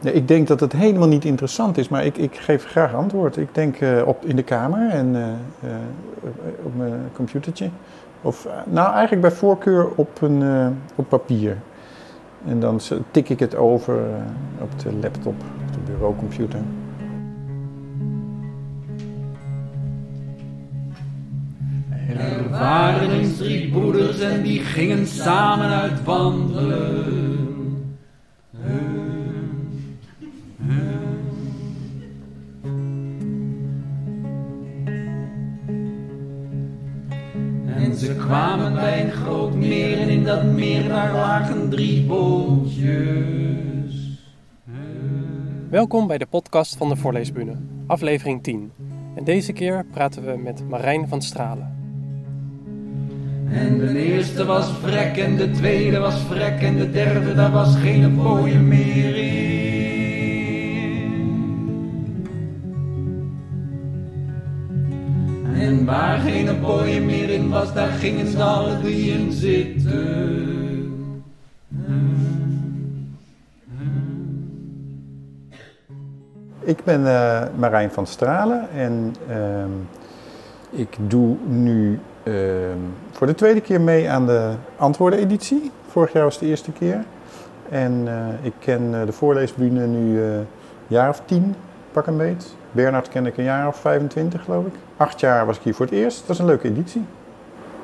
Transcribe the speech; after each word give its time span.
Ja, 0.00 0.10
ik 0.10 0.28
denk 0.28 0.46
dat 0.46 0.60
het 0.60 0.72
helemaal 0.72 1.08
niet 1.08 1.24
interessant 1.24 1.78
is, 1.78 1.88
maar 1.88 2.04
ik, 2.04 2.16
ik 2.16 2.36
geef 2.36 2.64
graag 2.64 2.94
antwoord. 2.94 3.36
Ik 3.36 3.54
denk 3.54 3.80
uh, 3.80 4.06
op, 4.06 4.24
in 4.24 4.36
de 4.36 4.42
kamer 4.42 4.90
en 4.90 5.06
uh, 5.14 5.22
uh, 5.64 5.70
op 6.62 6.76
mijn 6.76 7.10
computertje. 7.12 7.68
Of 8.22 8.48
nou, 8.66 8.90
eigenlijk 8.90 9.20
bij 9.20 9.30
voorkeur 9.30 9.88
op, 9.94 10.22
een, 10.22 10.42
op 10.94 11.08
papier. 11.08 11.56
En 12.46 12.60
dan 12.60 12.80
tik 13.10 13.28
ik 13.28 13.38
het 13.38 13.56
over 13.56 13.98
op 14.60 14.78
de 14.78 14.92
laptop, 15.00 15.34
op 15.66 15.72
de 15.72 15.92
bureaucomputer. 15.92 16.60
Er 22.18 22.50
waren 22.50 23.36
drie 23.36 23.70
broeders 23.70 24.20
en 24.20 24.42
die 24.42 24.60
gingen 24.60 25.06
samen 25.06 25.68
uit 25.68 26.04
wandelen. 26.04 27.37
Ze 37.98 38.14
kwamen 38.14 38.74
bij 38.74 39.04
een 39.04 39.10
groot 39.10 39.54
meer 39.54 39.98
en 39.98 40.08
in 40.08 40.24
dat 40.24 40.44
meer 40.44 40.88
daar 40.88 41.12
lagen 41.12 41.70
drie 41.70 42.02
bootjes. 42.02 42.88
Welkom 45.70 46.06
bij 46.06 46.18
de 46.18 46.26
podcast 46.26 46.76
van 46.76 46.88
de 46.88 46.96
Voorleesbune, 46.96 47.56
aflevering 47.86 48.42
10. 48.42 48.72
En 49.14 49.24
deze 49.24 49.52
keer 49.52 49.84
praten 49.90 50.24
we 50.24 50.36
met 50.36 50.68
Marijn 50.68 51.08
van 51.08 51.22
Stralen. 51.22 51.76
En 53.50 53.78
de 53.78 53.98
eerste 53.98 54.44
was 54.44 54.70
vrek 54.82 55.16
en 55.16 55.36
de 55.36 55.50
tweede 55.50 55.98
was 55.98 56.20
vrek 56.20 56.60
en 56.60 56.76
de 56.76 56.90
derde 56.90 57.34
daar 57.34 57.50
was 57.50 57.76
geen 57.76 58.12
mooie 58.12 58.58
meer 58.58 59.16
in. 59.16 59.77
En 65.60 65.84
waar 65.84 66.18
geen 66.18 66.60
boy 66.60 66.98
meer 66.98 67.30
in 67.30 67.48
was, 67.48 67.74
daar 67.74 67.88
gingen 67.88 68.26
ze 68.26 68.42
alle 68.42 68.80
drie 68.80 69.32
zitten. 69.32 70.56
Ik 76.60 76.84
ben 76.84 77.00
uh, 77.00 77.42
Marijn 77.56 77.90
van 77.90 78.06
Stralen 78.06 78.68
en 78.70 79.14
uh, 79.30 79.64
ik 80.70 80.96
doe 81.06 81.36
nu 81.46 81.98
uh, 82.24 82.34
voor 83.10 83.26
de 83.26 83.34
tweede 83.34 83.60
keer 83.60 83.80
mee 83.80 84.10
aan 84.10 84.26
de 84.26 84.52
antwoordeneditie. 84.76 85.70
Vorig 85.86 86.12
jaar 86.12 86.24
was 86.24 86.38
de 86.38 86.46
eerste 86.46 86.72
keer. 86.72 87.04
En 87.70 88.02
eh, 88.06 88.46
ik 88.46 88.52
ken 88.58 88.90
de 89.06 89.12
voorleesbühne 89.12 89.86
nu 89.86 90.20
een 90.20 90.46
jaar 90.86 91.08
of 91.08 91.22
tien, 91.24 91.54
pak 91.98 92.06
een 92.06 92.16
beet. 92.16 92.54
Bernard 92.72 93.08
ken 93.08 93.26
ik 93.26 93.36
een 93.36 93.44
jaar 93.44 93.68
of 93.68 93.76
25 93.76 94.44
geloof 94.44 94.66
ik. 94.66 94.72
Acht 94.96 95.20
jaar 95.20 95.46
was 95.46 95.56
ik 95.56 95.62
hier 95.62 95.74
voor 95.74 95.86
het 95.86 95.94
eerst. 95.94 96.20
Dat 96.20 96.30
is 96.30 96.38
een 96.38 96.46
leuke 96.46 96.68
editie. 96.68 97.04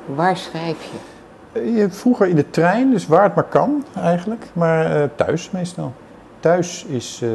Waar 0.05 0.37
schrijf 0.37 0.83
je? 0.83 1.71
je 1.73 1.89
vroeger 1.89 2.27
in 2.27 2.35
de 2.35 2.49
trein, 2.49 2.91
dus 2.91 3.07
waar 3.07 3.23
het 3.23 3.35
maar 3.35 3.43
kan 3.43 3.85
eigenlijk. 3.95 4.45
Maar 4.53 4.97
uh, 4.97 5.03
thuis 5.15 5.51
meestal. 5.51 5.93
Thuis 6.39 6.85
is, 6.85 7.21
uh, 7.23 7.29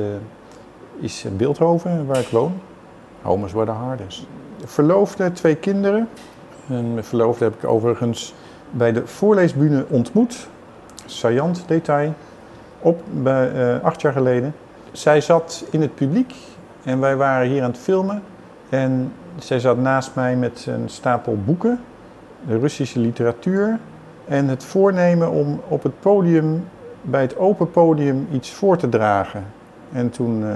is 1.01 1.25
Beeldhoven, 1.37 2.07
waar 2.07 2.19
ik 2.19 2.29
woon. 2.29 2.61
Homes 3.23 3.53
were 3.53 3.67
the 3.67 3.73
hardest. 3.73 4.27
Verloofde, 4.65 5.33
twee 5.33 5.55
kinderen. 5.55 6.09
En 6.69 6.93
mijn 6.93 7.05
verloofde 7.05 7.45
heb 7.45 7.55
ik 7.55 7.65
overigens 7.65 8.35
bij 8.71 8.93
de 8.93 9.07
voorleesbühne 9.07 9.85
ontmoet. 9.89 10.49
Saillant 11.07 11.65
detail. 11.67 12.15
Op, 12.79 13.03
bij, 13.11 13.53
uh, 13.53 13.85
acht 13.85 14.01
jaar 14.01 14.13
geleden. 14.13 14.55
Zij 14.93 15.21
zat 15.21 15.65
in 15.71 15.81
het 15.81 15.95
publiek 15.95 16.35
en 16.85 17.01
wij 17.01 17.17
waren 17.17 17.49
hier 17.49 17.63
aan 17.63 17.71
het 17.71 17.79
filmen. 17.79 18.23
En 18.69 19.13
zij 19.39 19.61
zat 19.61 19.79
naast 19.79 20.15
mij 20.15 20.37
met 20.37 20.67
een 20.69 20.89
stapel 20.89 21.39
boeken, 21.45 21.81
de 22.47 22.59
Russische 22.59 22.99
literatuur. 22.99 23.79
En 24.25 24.49
het 24.49 24.65
voornemen 24.65 25.31
om 25.31 25.61
op 25.69 25.83
het 25.83 26.01
podium, 26.01 26.65
bij 27.03 27.21
het 27.21 27.39
open 27.39 27.71
podium, 27.71 28.29
iets 28.33 28.51
voor 28.51 28.77
te 28.77 28.89
dragen. 28.89 29.45
En 29.93 30.11
toen 30.11 30.43
uh, 30.43 30.49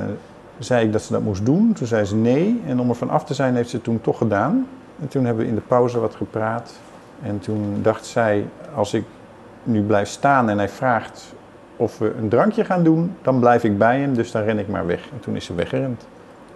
zei 0.59 0.87
ik 0.87 0.93
dat 0.93 1.03
ze 1.03 1.13
dat 1.13 1.23
moest 1.23 1.47
doen. 1.47 1.73
Toen 1.73 1.87
zei 1.87 2.05
ze 2.05 2.17
nee. 2.17 2.63
En 2.67 2.81
om 2.81 2.89
er 2.89 2.95
van 2.95 3.11
af 3.11 3.25
te 3.25 3.35
zijn, 3.35 3.55
heeft 3.55 3.69
ze 3.69 3.77
het 3.77 3.85
toen 3.85 4.01
toch 4.01 4.19
gedaan. 4.19 4.67
En 5.01 5.09
toen 5.09 5.25
hebben 5.25 5.45
we 5.45 5.49
in 5.49 5.55
de 5.55 5.61
pauze 5.61 6.01
wat 6.01 6.15
gepraat. 6.15 6.73
En 7.23 7.39
toen 7.39 7.79
dacht 7.83 8.07
zij, 8.07 8.47
als 8.75 8.95
ik 8.95 9.05
nu 9.63 9.83
blijf 9.83 10.09
staan 10.09 10.49
en 10.49 10.59
hij 10.59 10.69
vraagt 10.69 11.35
of 11.77 11.99
we 11.99 12.15
een 12.19 12.29
drankje 12.29 12.65
gaan 12.65 12.83
doen, 12.83 13.17
dan 13.23 13.41
blijf 13.41 13.65
ik 13.65 13.79
bij 13.79 14.01
hem. 14.01 14.15
Dus 14.15 14.31
dan 14.31 14.43
ren 14.43 14.59
ik 14.59 14.69
maar 14.69 14.87
weg. 14.87 15.09
En 15.13 15.21
toen 15.21 15.37
is 15.37 15.45
ze 15.45 15.55
weggerend. 15.55 16.07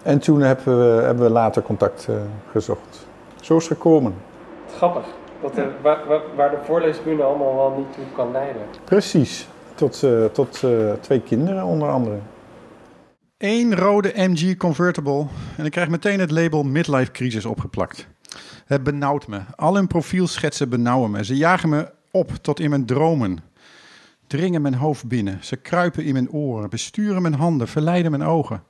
En 0.03 0.19
toen 0.19 0.41
hebben 0.41 0.79
we, 0.79 1.01
hebben 1.03 1.25
we 1.25 1.31
later 1.31 1.61
contact 1.61 2.07
uh, 2.09 2.15
gezocht. 2.51 3.07
Zo 3.41 3.57
is 3.57 3.67
het 3.67 3.77
gekomen. 3.77 4.13
Grappig. 4.75 5.05
Dat 5.41 5.57
er, 5.57 5.71
waar, 5.81 5.99
waar, 6.35 6.49
de 6.49 6.57
voorleesbühne 6.63 7.23
allemaal 7.23 7.55
wel 7.55 7.73
niet 7.77 7.93
toe 7.93 8.03
kan 8.15 8.31
leiden. 8.31 8.61
Precies. 8.83 9.47
Tot, 9.75 10.01
uh, 10.03 10.25
tot 10.25 10.61
uh, 10.65 10.91
twee 10.91 11.21
kinderen 11.21 11.63
onder 11.63 11.89
andere. 11.89 12.17
Eén 13.37 13.75
rode 13.75 14.11
MG 14.15 14.57
Convertible 14.57 15.25
en 15.57 15.65
ik 15.65 15.71
krijg 15.71 15.89
meteen 15.89 16.19
het 16.19 16.31
label 16.31 16.63
Midlife 16.63 17.11
Crisis 17.11 17.45
opgeplakt. 17.45 18.07
Het 18.65 18.83
benauwt 18.83 19.27
me. 19.27 19.39
Al 19.55 19.75
hun 19.75 19.87
profielschetsen 19.87 20.69
benauwen 20.69 21.11
me. 21.11 21.25
Ze 21.25 21.35
jagen 21.35 21.69
me 21.69 21.91
op 22.11 22.31
tot 22.41 22.59
in 22.59 22.69
mijn 22.69 22.85
dromen. 22.85 23.37
Dringen 24.27 24.61
mijn 24.61 24.75
hoofd 24.75 25.07
binnen. 25.07 25.37
Ze 25.41 25.55
kruipen 25.55 26.03
in 26.03 26.13
mijn 26.13 26.31
oren, 26.31 26.69
besturen 26.69 27.21
mijn 27.21 27.33
handen, 27.33 27.67
verleiden 27.67 28.11
mijn 28.11 28.23
ogen. 28.23 28.63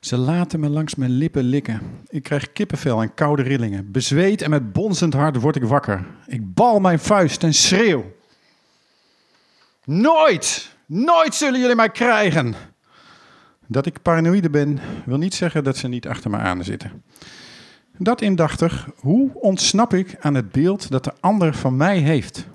Ze 0.00 0.16
laten 0.16 0.60
me 0.60 0.68
langs 0.68 0.94
mijn 0.94 1.10
lippen 1.10 1.42
likken. 1.42 1.80
Ik 2.08 2.22
krijg 2.22 2.52
kippenvel 2.52 3.02
en 3.02 3.14
koude 3.14 3.42
rillingen. 3.42 3.92
Bezweet 3.92 4.42
en 4.42 4.50
met 4.50 4.72
bonzend 4.72 5.14
hart 5.14 5.40
word 5.40 5.56
ik 5.56 5.64
wakker. 5.64 6.06
Ik 6.26 6.54
bal 6.54 6.80
mijn 6.80 6.98
vuist 6.98 7.42
en 7.42 7.54
schreeuw. 7.54 8.04
Nooit, 9.84 10.76
nooit 10.86 11.34
zullen 11.34 11.60
jullie 11.60 11.76
mij 11.76 11.90
krijgen. 11.90 12.54
Dat 13.66 13.86
ik 13.86 14.02
paranoïde 14.02 14.50
ben, 14.50 14.78
wil 15.04 15.18
niet 15.18 15.34
zeggen 15.34 15.64
dat 15.64 15.76
ze 15.76 15.88
niet 15.88 16.08
achter 16.08 16.30
me 16.30 16.36
aan 16.36 16.64
zitten. 16.64 17.02
Dat 17.98 18.20
indachtig, 18.20 18.88
hoe 18.96 19.30
ontsnap 19.34 19.94
ik 19.94 20.16
aan 20.20 20.34
het 20.34 20.52
beeld 20.52 20.90
dat 20.90 21.04
de 21.04 21.12
ander 21.20 21.54
van 21.54 21.76
mij 21.76 21.98
heeft? 21.98 22.46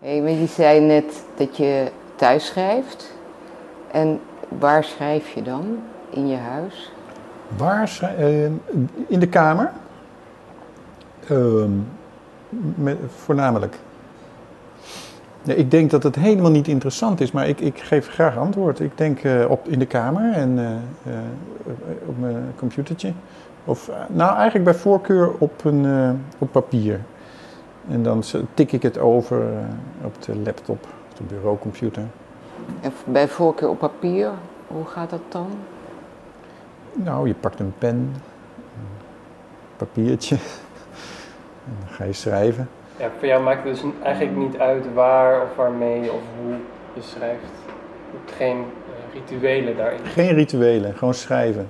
Hey, 0.00 0.20
maar 0.20 0.30
je 0.30 0.46
zei 0.46 0.80
net 0.80 1.24
dat 1.36 1.56
je 1.56 1.90
thuis 2.16 2.46
schrijft. 2.46 3.14
En 3.92 4.20
waar 4.58 4.84
schrijf 4.84 5.34
je 5.34 5.42
dan? 5.42 5.78
In 6.10 6.28
je 6.28 6.36
huis? 6.36 6.92
Waar 7.56 8.16
uh, 8.18 8.44
In 9.06 9.20
de 9.20 9.28
kamer. 9.28 9.72
Uh, 11.30 11.64
met, 12.74 12.96
voornamelijk. 13.16 13.78
Ja, 15.42 15.54
ik 15.54 15.70
denk 15.70 15.90
dat 15.90 16.02
het 16.02 16.16
helemaal 16.16 16.50
niet 16.50 16.68
interessant 16.68 17.20
is, 17.20 17.32
maar 17.32 17.48
ik, 17.48 17.60
ik 17.60 17.78
geef 17.78 18.08
graag 18.08 18.36
antwoord. 18.36 18.80
Ik 18.80 18.98
denk 18.98 19.22
uh, 19.22 19.50
op, 19.50 19.68
in 19.68 19.78
de 19.78 19.86
kamer 19.86 20.32
en 20.32 20.58
uh, 20.58 21.12
op 22.06 22.18
mijn 22.18 22.52
computertje. 22.56 23.12
Of 23.64 23.90
nou, 24.08 24.34
eigenlijk 24.34 24.64
bij 24.64 24.74
voorkeur 24.74 25.30
op, 25.38 25.64
een, 25.64 25.86
op 26.38 26.52
papier. 26.52 27.00
En 27.88 28.02
dan 28.02 28.22
tik 28.54 28.72
ik 28.72 28.82
het 28.82 28.98
over 28.98 29.42
op 30.02 30.22
de 30.22 30.36
laptop, 30.36 30.86
op 31.10 31.16
de 31.16 31.22
bureaucomputer. 31.22 32.02
En 32.80 32.92
bij 33.06 33.28
voorkeur 33.28 33.68
op 33.68 33.78
papier, 33.78 34.30
hoe 34.66 34.84
gaat 34.84 35.10
dat 35.10 35.20
dan? 35.28 35.48
Nou, 37.04 37.26
je 37.26 37.34
pakt 37.34 37.60
een 37.60 37.74
pen, 37.78 37.96
een 37.96 38.16
papiertje 39.76 40.36
en 41.66 41.76
dan 41.80 41.88
ga 41.88 42.04
je 42.04 42.12
schrijven. 42.12 42.68
Ja, 42.98 43.10
voor 43.18 43.28
jou 43.28 43.42
maakt 43.42 43.64
het 43.64 43.74
dus 43.74 43.84
eigenlijk 44.02 44.36
niet 44.36 44.58
uit 44.58 44.94
waar 44.94 45.42
of 45.42 45.56
waarmee 45.56 46.12
of 46.12 46.20
hoe 46.40 46.54
je 46.94 47.02
schrijft. 47.02 47.42
Je 48.10 48.18
hebt 48.18 48.32
geen 48.32 48.56
uh, 48.56 49.14
rituelen 49.14 49.76
daarin. 49.76 49.98
Geen 50.04 50.34
rituelen, 50.34 50.94
gewoon 50.94 51.14
schrijven. 51.14 51.68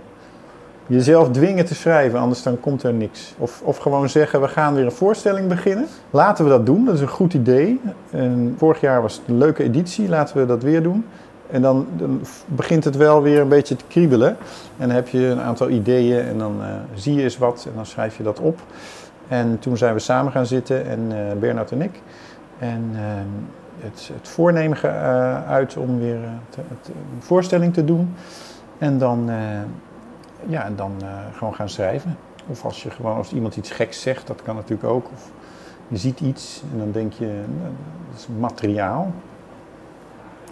Jezelf 0.89 1.31
dwingen 1.31 1.65
te 1.65 1.75
schrijven, 1.75 2.19
anders 2.19 2.43
dan 2.43 2.61
komt 2.61 2.83
er 2.83 2.93
niks. 2.93 3.35
Of, 3.39 3.63
of 3.65 3.77
gewoon 3.77 4.09
zeggen, 4.09 4.41
we 4.41 4.49
gaan 4.49 4.75
weer 4.75 4.85
een 4.85 4.93
voorstelling 4.93 5.49
beginnen. 5.49 5.87
Laten 6.11 6.45
we 6.45 6.51
dat 6.51 6.67
doen, 6.67 6.85
dat 6.85 6.95
is 6.95 7.01
een 7.01 7.09
goed 7.09 7.35
idee. 7.35 7.81
En 8.11 8.55
vorig 8.59 8.81
jaar 8.81 9.03
was 9.03 9.17
het 9.17 9.29
een 9.29 9.39
leuke 9.39 9.63
editie, 9.63 10.09
laten 10.09 10.37
we 10.37 10.47
dat 10.47 10.63
weer 10.63 10.83
doen. 10.83 11.05
En 11.51 11.63
dan, 11.63 11.87
begint 12.47 12.85
het 12.85 12.97
wel 12.97 13.23
weer 13.23 13.41
een 13.41 13.49
beetje 13.49 13.77
te 13.77 13.85
kriebelen. 13.89 14.29
En 14.77 14.87
dan 14.87 14.91
heb 14.91 15.09
je 15.09 15.27
een 15.27 15.41
aantal 15.41 15.69
ideeën 15.69 16.21
en 16.21 16.39
dan 16.39 16.57
uh, 16.61 16.67
zie 16.95 17.15
je 17.15 17.23
eens 17.23 17.39
wat 17.39 17.65
en 17.69 17.73
dan 17.75 17.87
schrijf 17.87 18.17
je 18.17 18.23
dat 18.23 18.41
op. 18.41 18.61
En 19.29 19.59
toen 19.59 19.77
zijn 19.77 19.95
we 19.95 20.01
samen 20.01 20.33
gaan 20.33 20.47
zitten, 20.47 20.87
en 20.87 21.01
uh, 21.13 21.41
Bernard 21.41 21.73
en 21.73 21.83
ik. 21.83 22.01
En 22.59 22.91
uh, 22.93 23.01
het, 23.79 24.11
het, 24.15 24.29
voornemen 24.29 24.79
uh, 24.85 25.49
uit 25.49 25.77
om 25.77 25.99
weer 25.99 26.19
te, 26.49 26.61
een 26.91 27.23
voorstelling 27.23 27.75
te 27.75 27.85
doen. 27.85 28.15
En 28.79 28.99
dan, 28.99 29.31
ja, 30.47 30.71
dan 30.77 30.93
gewoon 31.33 31.55
gaan 31.55 31.69
schrijven. 31.69 32.17
Of 32.47 32.65
als, 32.65 32.83
je 32.83 32.91
gewoon, 32.91 33.17
als 33.17 33.33
iemand 33.33 33.57
iets 33.57 33.71
geks 33.71 34.01
zegt, 34.01 34.27
dat 34.27 34.43
kan 34.43 34.55
natuurlijk 34.55 34.89
ook. 34.89 35.07
Of 35.13 35.31
je 35.89 35.97
ziet 35.97 36.21
iets 36.21 36.63
en 36.73 36.79
dan 36.79 36.93
denk 36.93 37.13
je, 37.13 37.27
nou, 37.27 37.73
dat 38.11 38.19
is 38.19 38.27
materiaal. 38.39 39.13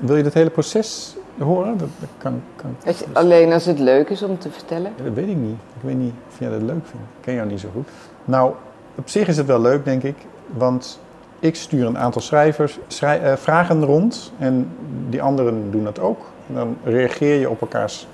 Wil 0.01 0.17
je 0.17 0.23
dat 0.23 0.33
hele 0.35 0.51
proces 0.51 1.17
horen? 1.39 1.79
Dat, 1.79 1.89
dat 1.99 2.09
kan, 2.19 2.43
kan 2.57 2.77
Als 2.87 2.99
je- 2.99 3.05
alleen 3.13 3.53
als 3.53 3.65
het 3.65 3.79
leuk 3.79 4.09
is 4.09 4.23
om 4.23 4.39
te 4.39 4.51
vertellen. 4.51 4.93
Ja, 4.97 5.05
dat 5.05 5.13
weet 5.15 5.29
ik 5.29 5.37
niet. 5.37 5.57
Ik 5.77 5.81
weet 5.83 5.99
niet 5.99 6.13
of 6.33 6.39
jij 6.39 6.51
dat 6.51 6.63
leuk 6.63 6.87
vindt. 6.87 7.07
Ik 7.17 7.21
ken 7.21 7.35
jou 7.35 7.49
niet 7.49 7.61
zo 7.61 7.69
goed. 7.75 7.89
Nou, 8.25 8.53
op 8.95 9.09
zich 9.09 9.29
is 9.29 9.37
het 9.37 9.47
wel 9.47 9.61
leuk, 9.61 9.85
denk 9.85 10.03
ik. 10.03 10.17
Want 10.57 11.01
ik 11.39 11.57
stuur 11.57 11.87
een 11.87 11.99
aantal 11.99 12.23
schrijvers 12.23 12.79
schrij- 12.87 13.21
eh, 13.23 13.37
vragen 13.37 13.85
rond. 13.85 14.33
En 14.39 14.69
die 15.09 15.23
anderen 15.23 15.71
doen 15.71 15.85
dat 15.85 15.99
ook. 16.01 16.21
En 16.49 16.55
dan 16.55 16.77
reageer 16.85 17.39
je 17.41 17.51
op 17.51 17.61
elkaars 17.61 18.07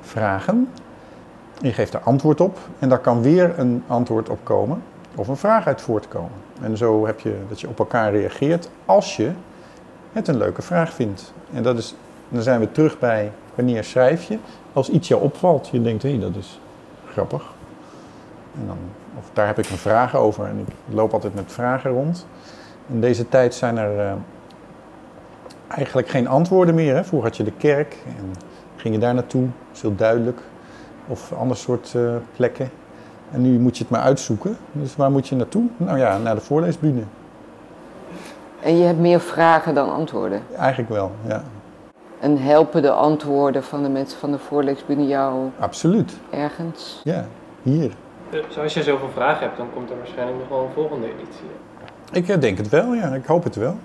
vragen. 0.00 0.68
Je 1.60 1.72
geeft 1.72 1.94
er 1.94 2.00
antwoord 2.00 2.40
op. 2.40 2.58
En 2.78 2.88
daar 2.88 2.98
kan 2.98 3.22
weer 3.22 3.58
een 3.58 3.82
antwoord 3.86 4.28
op 4.28 4.38
komen. 4.42 4.82
Of 5.14 5.28
een 5.28 5.36
vraag 5.36 5.66
uit 5.66 5.80
voortkomen. 5.80 6.30
En 6.60 6.76
zo 6.76 7.06
heb 7.06 7.20
je 7.20 7.34
dat 7.48 7.60
je 7.60 7.68
op 7.68 7.78
elkaar 7.78 8.12
reageert 8.12 8.68
als 8.84 9.16
je 9.16 9.30
het 10.12 10.28
een 10.28 10.36
leuke 10.36 10.62
vraag 10.62 10.92
vindt. 10.92 11.32
En 11.52 11.62
dat 11.62 11.78
is, 11.78 11.94
dan 12.28 12.42
zijn 12.42 12.60
we 12.60 12.72
terug 12.72 12.98
bij 12.98 13.32
wanneer 13.54 13.84
schrijf 13.84 14.24
je. 14.24 14.38
Als 14.72 14.88
iets 14.88 15.08
jou 15.08 15.22
opvalt, 15.22 15.68
je 15.68 15.82
denkt, 15.82 16.02
hé, 16.02 16.18
dat 16.18 16.36
is 16.36 16.60
grappig. 17.10 17.42
En 18.60 18.66
dan, 18.66 18.78
of 19.18 19.30
daar 19.32 19.46
heb 19.46 19.58
ik 19.58 19.70
een 19.70 19.76
vraag 19.76 20.16
over 20.16 20.44
en 20.44 20.58
ik 20.58 20.94
loop 20.94 21.12
altijd 21.12 21.34
met 21.34 21.52
vragen 21.52 21.90
rond. 21.90 22.26
In 22.86 23.00
deze 23.00 23.28
tijd 23.28 23.54
zijn 23.54 23.76
er 23.78 23.98
eh, 23.98 24.12
eigenlijk 25.68 26.08
geen 26.08 26.28
antwoorden 26.28 26.74
meer. 26.74 26.94
Hè? 26.94 27.04
Vroeger 27.04 27.28
had 27.28 27.36
je 27.36 27.44
de 27.44 27.52
kerk 27.52 27.96
en 28.18 28.32
ging 28.76 28.94
je 28.94 29.00
daar 29.00 29.14
naartoe, 29.14 29.42
dat 29.42 29.76
is 29.76 29.80
heel 29.80 29.96
duidelijk. 29.96 30.40
Of 31.06 31.32
ander 31.32 31.56
soort 31.56 31.92
eh, 31.94 32.14
plekken. 32.36 32.70
En 33.30 33.42
nu 33.42 33.58
moet 33.58 33.76
je 33.76 33.82
het 33.82 33.92
maar 33.92 34.02
uitzoeken. 34.02 34.56
Dus 34.72 34.96
waar 34.96 35.10
moet 35.10 35.28
je 35.28 35.36
naartoe? 35.36 35.64
Nou 35.76 35.98
ja, 35.98 36.18
naar 36.18 36.34
de 36.34 36.40
voorleesbühne. 36.40 37.02
En 38.62 38.76
je 38.76 38.84
hebt 38.84 38.98
meer 38.98 39.20
vragen 39.20 39.74
dan 39.74 39.92
antwoorden. 39.92 40.42
Eigenlijk 40.56 40.90
wel, 40.90 41.12
ja. 41.26 41.42
En 42.20 42.38
helpen 42.42 42.82
de 42.82 42.90
antwoorden 42.90 43.64
van 43.64 43.82
de 43.82 43.88
mensen 43.88 44.18
van 44.18 44.30
de 44.30 44.38
voorleesbühne 44.38 45.06
jou 45.06 45.50
Absoluut. 45.58 46.12
ergens? 46.30 47.00
Ja, 47.04 47.26
hier. 47.62 47.92
Dus 48.30 48.58
als 48.58 48.74
je 48.74 48.82
zoveel 48.82 49.10
vragen 49.14 49.46
hebt, 49.46 49.56
dan 49.56 49.68
komt 49.74 49.90
er 49.90 49.96
waarschijnlijk 49.96 50.38
nog 50.38 50.48
wel 50.48 50.62
een 50.64 50.72
volgende 50.74 51.06
editie. 51.06 51.46
Ik 52.12 52.28
eh, 52.28 52.40
denk 52.40 52.58
het 52.58 52.68
wel, 52.68 52.94
ja. 52.94 53.14
Ik 53.14 53.24
hoop 53.26 53.44
het 53.44 53.54
wel. 53.56 53.76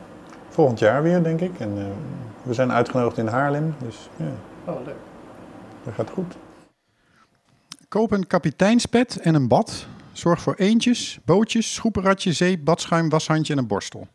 Volgend 0.49 0.79
jaar 0.79 1.03
weer, 1.03 1.23
denk 1.23 1.39
ik. 1.41 1.59
En 1.59 1.73
eh, 1.77 1.83
we 2.43 2.53
zijn 2.53 2.71
uitgenodigd 2.71 3.17
in 3.17 3.27
Haarlem, 3.27 3.75
dus 3.83 4.09
ja, 4.15 4.25
Oh, 4.65 4.85
leuk. 4.85 4.95
dat 5.83 5.93
gaat 5.93 6.09
goed. 6.09 6.35
Koop 7.87 8.11
een 8.11 8.27
kapiteinspet 8.27 9.19
en 9.21 9.35
een 9.35 9.47
bad. 9.47 9.85
Zorg 10.11 10.41
voor 10.41 10.53
eendjes, 10.57 11.19
bootjes, 11.25 11.73
schoepenratje, 11.73 12.33
zeep, 12.33 12.65
badschuim, 12.65 13.09
washandje 13.09 13.53
en 13.53 13.59
een 13.59 13.67
borstel. 13.67 14.07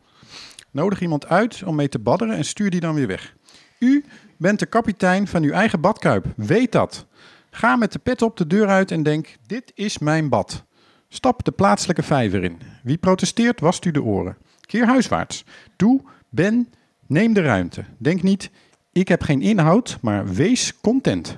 Nodig 0.70 1.00
iemand 1.00 1.28
uit 1.28 1.62
om 1.66 1.74
mee 1.74 1.88
te 1.88 1.98
badderen 1.98 2.36
en 2.36 2.44
stuur 2.44 2.70
die 2.70 2.80
dan 2.80 2.94
weer 2.94 3.06
weg. 3.06 3.34
U 3.78 4.04
bent 4.36 4.58
de 4.58 4.66
kapitein 4.66 5.26
van 5.26 5.42
uw 5.42 5.52
eigen 5.52 5.80
badkuip. 5.80 6.26
Weet 6.36 6.72
dat. 6.72 7.06
Ga 7.50 7.76
met 7.76 7.92
de 7.92 7.98
pet 7.98 8.22
op 8.22 8.36
de 8.36 8.46
deur 8.46 8.68
uit 8.68 8.90
en 8.90 9.02
denk: 9.02 9.36
dit 9.46 9.72
is 9.74 9.98
mijn 9.98 10.28
bad. 10.28 10.64
Stap 11.08 11.44
de 11.44 11.50
plaatselijke 11.50 12.02
vijver 12.02 12.44
in. 12.44 12.58
Wie 12.82 12.98
protesteert, 12.98 13.60
wast 13.60 13.84
u 13.84 13.90
de 13.90 14.02
oren. 14.02 14.36
Keer 14.60 14.86
huiswaarts. 14.86 15.44
Doe, 15.76 16.00
ben, 16.28 16.72
neem 17.06 17.32
de 17.32 17.40
ruimte. 17.42 17.84
Denk 17.98 18.22
niet: 18.22 18.50
ik 18.92 19.08
heb 19.08 19.22
geen 19.22 19.42
inhoud, 19.42 19.98
maar 20.00 20.26
wees 20.26 20.80
content. 20.80 21.36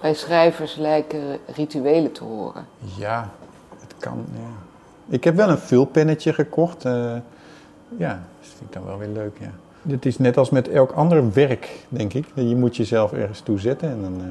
Bij 0.00 0.14
schrijvers 0.14 0.76
lijken 0.76 1.38
rituelen 1.54 2.12
te 2.12 2.24
horen. 2.24 2.66
Ja, 2.98 3.32
het 3.80 3.94
kan. 3.98 4.26
Ja. 4.32 4.48
Ik 5.08 5.24
heb 5.24 5.36
wel 5.36 5.48
een 5.50 5.58
vulpennetje 5.58 6.32
gekocht. 6.32 6.84
eh, 6.84 7.16
ja, 7.96 8.22
dat 8.40 8.48
vind 8.48 8.60
ik 8.60 8.72
dan 8.72 8.84
wel 8.84 8.98
weer 8.98 9.08
leuk. 9.08 9.38
Ja. 9.40 9.50
Dit 9.82 10.06
is 10.06 10.18
net 10.18 10.36
als 10.36 10.50
met 10.50 10.68
elk 10.68 10.92
ander 10.92 11.32
werk, 11.32 11.86
denk 11.88 12.14
ik. 12.14 12.26
Je 12.34 12.56
moet 12.56 12.76
jezelf 12.76 13.12
ergens 13.12 13.40
toe 13.40 13.58
zetten 13.58 13.90
en 13.90 14.00
dan, 14.02 14.20
eh, 14.20 14.26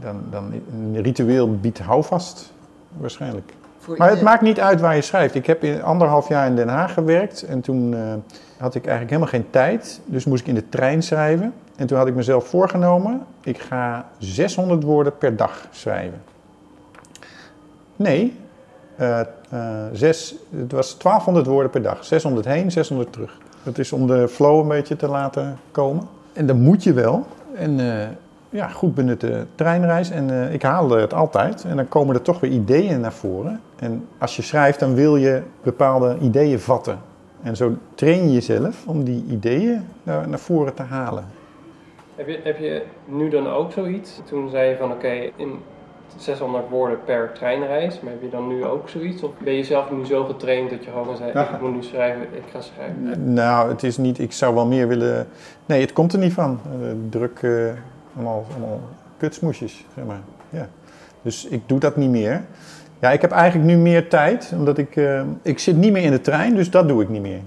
dan, 0.00 0.22
dan 0.30 0.52
een 0.72 1.02
ritueel 1.02 1.56
biedt 1.56 1.78
houvast, 1.78 2.52
waarschijnlijk. 2.96 3.52
Voor 3.78 3.96
Maar 3.96 4.10
het 4.10 4.22
maakt 4.22 4.42
niet 4.42 4.60
uit 4.60 4.80
waar 4.80 4.94
je 4.94 5.02
schrijft. 5.02 5.34
Ik 5.34 5.46
heb 5.46 5.64
in 5.64 5.82
anderhalf 5.82 6.28
jaar 6.28 6.46
in 6.46 6.56
Den 6.56 6.68
Haag 6.68 6.94
gewerkt 6.94 7.42
en 7.42 7.60
toen 7.60 7.94
eh, 7.94 8.00
had 8.58 8.74
ik 8.74 8.86
eigenlijk 8.86 9.10
helemaal 9.10 9.32
geen 9.32 9.50
tijd. 9.50 10.00
Dus 10.04 10.24
moest 10.24 10.40
ik 10.40 10.48
in 10.48 10.54
de 10.54 10.68
trein 10.68 11.02
schrijven. 11.02 11.52
En 11.76 11.86
toen 11.86 11.98
had 11.98 12.06
ik 12.06 12.14
mezelf 12.14 12.48
voorgenomen, 12.48 13.26
ik 13.42 13.58
ga 13.58 14.08
600 14.18 14.82
woorden 14.82 15.18
per 15.18 15.36
dag 15.36 15.68
schrijven. 15.70 16.22
Nee, 17.96 18.36
eh, 18.96 19.20
eh, 19.20 19.26
zes, 19.92 20.34
het 20.56 20.72
was 20.72 20.98
1200 20.98 21.46
woorden 21.46 21.70
per 21.70 21.82
dag. 21.82 22.04
600 22.04 22.46
heen, 22.46 22.70
600 22.70 23.12
terug. 23.12 23.38
Dat 23.62 23.78
is 23.78 23.92
om 23.92 24.06
de 24.06 24.28
flow 24.28 24.60
een 24.60 24.68
beetje 24.68 24.96
te 24.96 25.08
laten 25.08 25.58
komen. 25.70 26.08
En 26.32 26.46
dat 26.46 26.56
moet 26.56 26.82
je 26.82 26.92
wel. 26.92 27.26
En 27.54 27.80
eh, 27.80 28.08
ja, 28.48 28.68
goed 28.68 28.94
benutte 28.94 29.46
treinreis. 29.54 30.10
En 30.10 30.52
ik 30.52 30.62
haalde 30.62 31.00
het 31.00 31.14
altijd. 31.14 31.64
En 31.64 31.76
dan 31.76 31.88
komen 31.88 32.14
er 32.14 32.22
toch 32.22 32.40
weer 32.40 32.50
ideeën 32.50 33.00
naar 33.00 33.12
voren. 33.12 33.60
En 33.76 34.06
als 34.18 34.36
je 34.36 34.42
schrijft, 34.42 34.80
dan 34.80 34.94
wil 34.94 35.16
je 35.16 35.42
bepaalde 35.62 36.16
ideeën 36.20 36.60
vatten. 36.60 36.98
En 37.42 37.56
zo 37.56 37.72
train 37.94 38.22
je 38.22 38.32
jezelf 38.32 38.86
om 38.86 39.04
die 39.04 39.24
ideeën 39.28 39.86
naar, 40.02 40.28
naar 40.28 40.38
voren 40.38 40.74
te 40.74 40.82
halen. 40.82 41.24
Heb 42.16 42.28
je, 42.28 42.40
heb 42.42 42.58
je 42.58 42.82
nu 43.04 43.28
dan 43.28 43.48
ook 43.48 43.72
zoiets? 43.72 44.20
Toen 44.24 44.50
zei 44.50 44.68
je 44.70 44.76
van 44.76 44.92
oké, 44.92 45.30
in 45.36 45.58
600 46.16 46.64
woorden 46.70 46.98
per 47.04 47.30
treinreis, 47.32 48.00
maar 48.00 48.12
heb 48.12 48.22
je 48.22 48.28
dan 48.30 48.48
nu 48.48 48.64
ook 48.64 48.88
zoiets? 48.88 49.22
Of 49.22 49.30
ben 49.38 49.52
je 49.52 49.64
zelf 49.64 49.90
nu 49.90 50.06
zo 50.06 50.24
getraind 50.24 50.70
dat 50.70 50.84
je 50.84 50.90
gewoon 50.90 51.16
zei, 51.16 51.30
Ja. 51.34 51.54
ik 51.54 51.60
moet 51.60 51.74
nu 51.74 51.82
schrijven, 51.82 52.22
ik 52.22 52.42
ga 52.52 52.60
schrijven? 52.60 53.32
Nou, 53.32 53.68
het 53.68 53.82
is 53.82 53.96
niet, 53.96 54.18
ik 54.18 54.32
zou 54.32 54.54
wel 54.54 54.66
meer 54.66 54.88
willen. 54.88 55.26
Nee, 55.66 55.80
het 55.80 55.92
komt 55.92 56.12
er 56.12 56.18
niet 56.18 56.32
van. 56.32 56.60
Eh, 56.64 56.88
druk, 57.10 57.38
eh, 57.42 57.50
allemaal, 58.16 58.44
allemaal 58.50 58.80
kutsmoesjes, 59.16 59.84
zeg 59.94 60.04
maar. 60.04 60.20
Ja. 60.50 60.68
Dus 61.22 61.46
ik 61.46 61.62
doe 61.66 61.78
dat 61.78 61.96
niet 61.96 62.10
meer. 62.10 62.42
Ja, 63.00 63.10
ik 63.10 63.20
heb 63.20 63.30
eigenlijk 63.30 63.70
nu 63.70 63.76
meer 63.76 64.08
tijd, 64.08 64.52
omdat 64.56 64.78
ik, 64.78 64.96
eh, 64.96 65.22
ik 65.42 65.58
zit 65.58 65.76
niet 65.76 65.92
meer 65.92 66.02
in 66.02 66.10
de 66.10 66.20
trein, 66.20 66.54
dus 66.54 66.70
dat 66.70 66.88
doe 66.88 67.02
ik 67.02 67.08
niet 67.08 67.22
meer. 67.22 67.40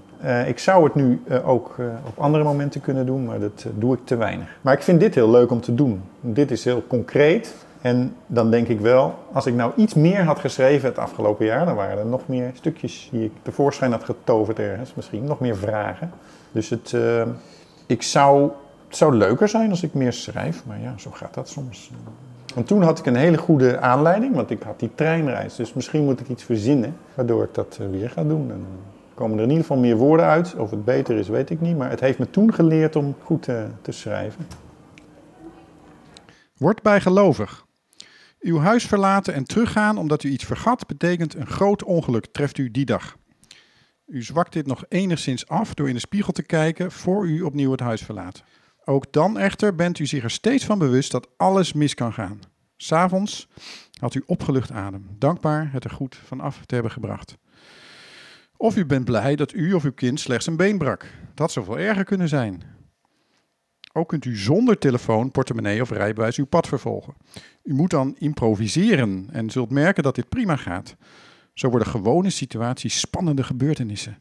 Ik 0.47 0.59
zou 0.59 0.83
het 0.83 0.95
nu 0.95 1.21
ook 1.45 1.75
op 2.07 2.17
andere 2.17 2.43
momenten 2.43 2.81
kunnen 2.81 3.05
doen, 3.05 3.25
maar 3.25 3.39
dat 3.39 3.65
doe 3.75 3.93
ik 3.93 3.99
te 4.03 4.15
weinig. 4.15 4.57
Maar 4.61 4.73
ik 4.73 4.81
vind 4.81 4.99
dit 4.99 5.15
heel 5.15 5.29
leuk 5.29 5.51
om 5.51 5.61
te 5.61 5.75
doen. 5.75 6.01
Dit 6.21 6.51
is 6.51 6.63
heel 6.63 6.83
concreet. 6.87 7.53
En 7.81 8.15
dan 8.27 8.51
denk 8.51 8.67
ik 8.67 8.79
wel, 8.79 9.15
als 9.31 9.45
ik 9.45 9.53
nou 9.53 9.71
iets 9.75 9.93
meer 9.93 10.23
had 10.23 10.39
geschreven 10.39 10.89
het 10.89 10.97
afgelopen 10.97 11.45
jaar, 11.45 11.65
dan 11.65 11.75
waren 11.75 11.97
er 11.97 12.05
nog 12.05 12.27
meer 12.27 12.51
stukjes 12.53 13.09
die 13.11 13.23
ik 13.23 13.31
tevoorschijn 13.41 13.91
had 13.91 14.03
getoverd 14.03 14.59
ergens, 14.59 14.93
misschien 14.93 15.23
nog 15.23 15.39
meer 15.39 15.57
vragen. 15.57 16.11
Dus 16.51 16.69
het, 16.69 16.93
eh, 16.93 17.21
ik 17.85 18.01
zou, 18.01 18.51
zou 18.89 19.15
leuker 19.15 19.47
zijn 19.47 19.69
als 19.69 19.83
ik 19.83 19.93
meer 19.93 20.13
schrijf, 20.13 20.63
maar 20.65 20.81
ja, 20.81 20.93
zo 20.97 21.11
gaat 21.11 21.33
dat 21.33 21.49
soms. 21.49 21.91
Want 22.53 22.67
toen 22.69 22.81
had 22.81 22.99
ik 22.99 23.05
een 23.05 23.15
hele 23.15 23.37
goede 23.37 23.79
aanleiding, 23.79 24.35
want 24.35 24.49
ik 24.49 24.63
had 24.63 24.79
die 24.79 24.91
treinreis. 24.95 25.55
Dus 25.55 25.73
misschien 25.73 26.03
moet 26.03 26.19
ik 26.19 26.29
iets 26.29 26.43
verzinnen 26.43 26.95
waardoor 27.13 27.43
ik 27.43 27.53
dat 27.53 27.77
eh, 27.81 27.87
weer 27.87 28.09
ga 28.09 28.23
doen. 28.23 28.51
En 28.51 28.65
komen 29.13 29.37
er 29.37 29.43
in 29.43 29.49
ieder 29.49 29.65
geval 29.65 29.81
meer 29.81 29.95
woorden 29.95 30.25
uit. 30.25 30.55
Of 30.55 30.69
het 30.71 30.85
beter 30.85 31.17
is, 31.17 31.27
weet 31.27 31.49
ik 31.49 31.61
niet. 31.61 31.77
Maar 31.77 31.89
het 31.89 31.99
heeft 31.99 32.19
me 32.19 32.29
toen 32.29 32.53
geleerd 32.53 32.95
om 32.95 33.15
goed 33.23 33.47
eh, 33.47 33.63
te 33.81 33.91
schrijven. 33.91 34.47
Word 36.57 36.81
bijgelovig. 36.81 37.66
Uw 38.39 38.59
huis 38.59 38.85
verlaten 38.85 39.33
en 39.33 39.43
teruggaan 39.43 39.97
omdat 39.97 40.23
u 40.23 40.29
iets 40.29 40.45
vergat, 40.45 40.87
betekent 40.87 41.35
een 41.35 41.47
groot 41.47 41.83
ongeluk 41.83 42.25
treft 42.25 42.57
u 42.57 42.71
die 42.71 42.85
dag. 42.85 43.17
U 44.05 44.23
zwakt 44.23 44.53
dit 44.53 44.67
nog 44.67 44.83
enigszins 44.89 45.47
af 45.47 45.73
door 45.73 45.87
in 45.87 45.93
de 45.93 45.99
spiegel 45.99 46.33
te 46.33 46.43
kijken 46.43 46.91
voor 46.91 47.27
u 47.27 47.41
opnieuw 47.41 47.71
het 47.71 47.79
huis 47.79 48.01
verlaat. 48.01 48.43
Ook 48.85 49.13
dan 49.13 49.37
echter 49.37 49.75
bent 49.75 49.99
u 49.99 50.05
zich 50.05 50.23
er 50.23 50.31
steeds 50.31 50.65
van 50.65 50.79
bewust 50.79 51.11
dat 51.11 51.27
alles 51.37 51.73
mis 51.73 51.93
kan 51.93 52.13
gaan. 52.13 52.39
S'avonds 52.77 53.47
had 53.99 54.13
u 54.13 54.23
opgelucht 54.25 54.71
adem, 54.71 55.07
dankbaar 55.17 55.71
het 55.71 55.83
er 55.83 55.89
goed 55.89 56.15
van 56.15 56.39
af 56.39 56.65
te 56.65 56.73
hebben 56.73 56.91
gebracht. 56.91 57.37
Of 58.57 58.77
u 58.77 58.85
bent 58.85 59.05
blij 59.05 59.35
dat 59.35 59.53
u 59.53 59.73
of 59.73 59.83
uw 59.83 59.93
kind 59.93 60.19
slechts 60.19 60.47
een 60.47 60.57
been 60.57 60.77
brak. 60.77 61.05
Dat 61.33 61.51
zou 61.51 61.65
veel 61.65 61.79
erger 61.79 62.03
kunnen 62.03 62.29
zijn. 62.29 62.76
Ook 63.97 64.07
kunt 64.07 64.25
u 64.25 64.35
zonder 64.35 64.77
telefoon, 64.77 65.31
portemonnee 65.31 65.81
of 65.81 65.89
rijbewijs 65.89 66.37
uw 66.37 66.45
pad 66.45 66.67
vervolgen. 66.67 67.13
U 67.63 67.73
moet 67.73 67.89
dan 67.89 68.15
improviseren 68.17 69.27
en 69.31 69.49
zult 69.49 69.69
merken 69.69 70.03
dat 70.03 70.15
dit 70.15 70.29
prima 70.29 70.55
gaat. 70.55 70.95
Zo 71.53 71.69
worden 71.69 71.87
gewone 71.87 72.29
situaties 72.29 72.99
spannende 72.99 73.43
gebeurtenissen. 73.43 74.19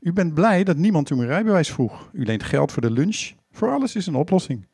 U 0.00 0.12
bent 0.12 0.34
blij 0.34 0.64
dat 0.64 0.76
niemand 0.76 1.10
u 1.10 1.14
een 1.14 1.26
rijbewijs 1.26 1.70
vroeg. 1.70 2.10
U 2.12 2.24
leent 2.24 2.42
geld 2.42 2.72
voor 2.72 2.82
de 2.82 2.90
lunch. 2.90 3.32
Voor 3.50 3.70
alles 3.70 3.96
is 3.96 4.06
een 4.06 4.14
oplossing. 4.14 4.66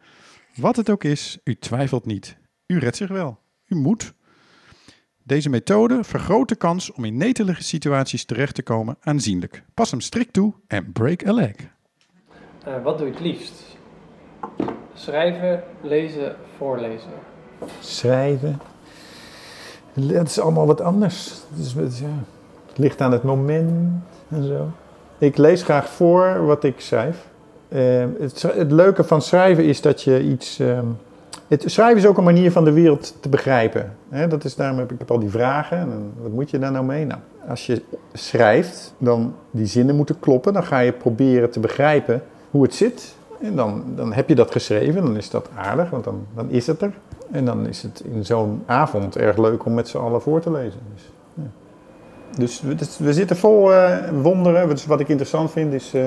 Wat 0.55 0.77
het 0.77 0.91
ook 0.91 1.05
is, 1.05 1.39
u 1.45 1.55
twijfelt 1.55 2.07
niet. 2.07 2.37
U 2.67 2.79
redt 2.79 2.97
zich 2.97 3.09
wel. 3.09 3.39
U 3.67 3.77
moet. 3.77 4.15
Deze 5.23 5.49
methode 5.49 6.05
vergroot 6.05 6.49
de 6.49 6.57
kans 6.57 6.93
om 6.93 7.05
in 7.05 7.17
netelige 7.17 7.63
situaties 7.63 8.25
terecht 8.25 8.55
te 8.55 8.63
komen 8.63 8.97
aanzienlijk. 9.01 9.65
Pas 9.75 9.91
hem 9.91 10.01
strikt 10.01 10.33
toe 10.33 10.55
en 10.67 10.93
break 10.93 11.27
a 11.27 11.33
leg. 11.33 11.55
Eh, 12.65 12.83
wat 12.83 12.99
doe 12.99 13.07
je 13.07 13.13
het 13.13 13.23
liefst? 13.23 13.75
Schrijven, 14.95 15.63
lezen, 15.81 16.37
voorlezen. 16.57 17.11
Schrijven. 17.81 18.61
Het 20.01 20.29
is 20.29 20.41
allemaal 20.41 20.67
wat 20.67 20.81
anders. 20.81 21.33
Het, 21.51 21.59
is, 21.67 21.73
het, 21.75 21.99
ja, 21.99 22.07
het 22.69 22.79
ligt 22.79 23.01
aan 23.01 23.13
het 23.13 23.23
moment 23.23 23.71
en 24.29 24.45
zo. 24.45 24.67
Ik 25.19 25.37
lees 25.37 25.63
graag 25.63 25.89
voor 25.89 26.47
wat 26.47 26.65
ik 26.65 26.81
schrijf. 26.81 27.27
eh, 27.69 28.05
het, 28.19 28.43
het 28.43 28.73
leuke 28.73 29.05
van 29.05 29.23
schrijven 29.23 29.65
is 29.65 29.81
dat 29.81 30.03
je 30.03 30.23
iets. 30.23 30.59
ehm, 30.59 30.87
het 31.49 31.63
schrijven 31.67 31.97
is 31.97 32.07
ook 32.07 32.19
een 32.19 32.25
manier 32.25 32.53
van 32.53 32.65
de 32.65 32.73
wereld 32.73 33.15
te 33.21 33.29
begrijpen. 33.29 33.97
Dat 34.29 34.45
is 34.45 34.55
daarom 34.57 34.79
heb 34.79 34.93
ik 34.93 35.11
al 35.11 35.19
die 35.19 35.31
vragen. 35.31 35.79
En 35.79 36.13
wat 36.23 36.33
moet 36.33 36.51
je 36.51 36.59
daar 36.59 36.73
nou 36.73 36.85
mee? 36.85 37.05
Nou, 37.07 37.21
als 37.49 37.67
je 37.67 37.83
schrijft, 38.13 38.95
dan 38.99 39.35
die 39.51 39.67
zinnen 39.67 39.97
moeten 39.97 40.19
kloppen. 40.21 40.53
Dan 40.53 40.65
ga 40.65 40.79
je 40.79 40.93
proberen 40.93 41.51
te 41.51 41.61
begrijpen 41.61 42.23
hoe 42.51 42.63
het 42.63 42.75
zit. 42.75 43.15
En 43.45 43.57
dan, 43.57 43.85
dan 43.97 44.13
heb 44.13 44.29
je 44.29 44.35
dat 44.35 44.51
geschreven. 44.51 45.03
Dan 45.03 45.17
is 45.17 45.31
dat 45.31 45.49
aardig, 45.55 45.91
want 45.91 46.05
dan, 46.05 46.27
dan 46.35 46.51
is 46.51 46.67
het 46.67 46.83
er. 46.83 46.93
En 47.31 47.45
dan 47.45 47.67
is 47.67 47.83
het 47.83 48.03
in 48.05 48.25
zo'n 48.25 48.63
avond 48.67 49.17
erg 49.17 49.37
leuk 49.37 49.65
om 49.65 49.75
met 49.75 49.89
z'n 49.89 49.99
allen 49.99 50.23
voor 50.23 50.41
te 50.41 50.51
lezen. 50.51 50.81
Dus, 50.95 51.11
ja. 51.35 51.51
dus 52.39 52.61
we, 52.61 52.75
dus 52.75 53.17
zitten 53.17 53.37
vol 53.37 53.73
eh, 53.73 54.09
wonderen. 54.23 54.69
Dus 54.69 54.87
wat 54.87 55.01
ik 55.01 55.09
interessant 55.09 55.51
vind 55.51 55.73
is 55.73 55.95
eh, 55.95 56.07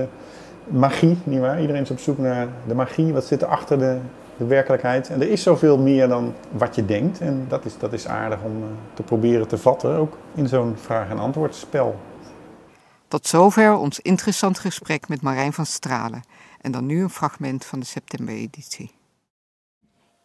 magie, 0.67 1.17
nietwaar? 1.23 1.61
Iedereen 1.61 1.81
is 1.81 1.91
op 1.91 1.99
zoek 1.99 2.17
naar 2.17 2.47
de 2.67 2.75
magie. 2.75 3.13
Wat 3.13 3.25
zit 3.25 3.41
er 3.41 3.47
achter 3.47 3.79
de, 3.79 3.97
de 4.37 4.45
werkelijkheid? 4.45 5.09
En 5.09 5.21
er 5.21 5.29
is 5.29 5.43
zoveel 5.43 5.77
meer 5.77 6.07
dan 6.07 6.33
wat 6.51 6.75
je 6.75 6.85
denkt. 6.85 7.19
En 7.19 7.45
dat 7.47 7.65
is, 7.65 7.77
dat 7.77 7.93
is 7.93 8.07
aardig 8.07 8.39
om 8.43 8.55
eh, 8.55 8.67
te 8.93 9.03
proberen 9.03 9.47
te 9.47 9.57
vatten, 9.57 9.95
ook 9.95 10.17
in 10.35 10.47
zo'n 10.47 10.73
vraag- 10.77 11.09
en 11.09 11.19
antwoordspel. 11.19 11.95
Tot 13.07 13.27
zover 13.27 13.75
ons 13.75 13.99
interessant 13.99 14.59
gesprek 14.59 15.07
met 15.07 15.21
Marijn 15.21 15.53
van 15.53 15.65
Stralen. 15.65 16.23
En 16.61 16.71
dan 16.71 16.85
nu 16.85 17.01
een 17.01 17.09
fragment 17.09 17.65
van 17.65 17.79
de 17.79 17.85
septembereditie. 17.85 18.91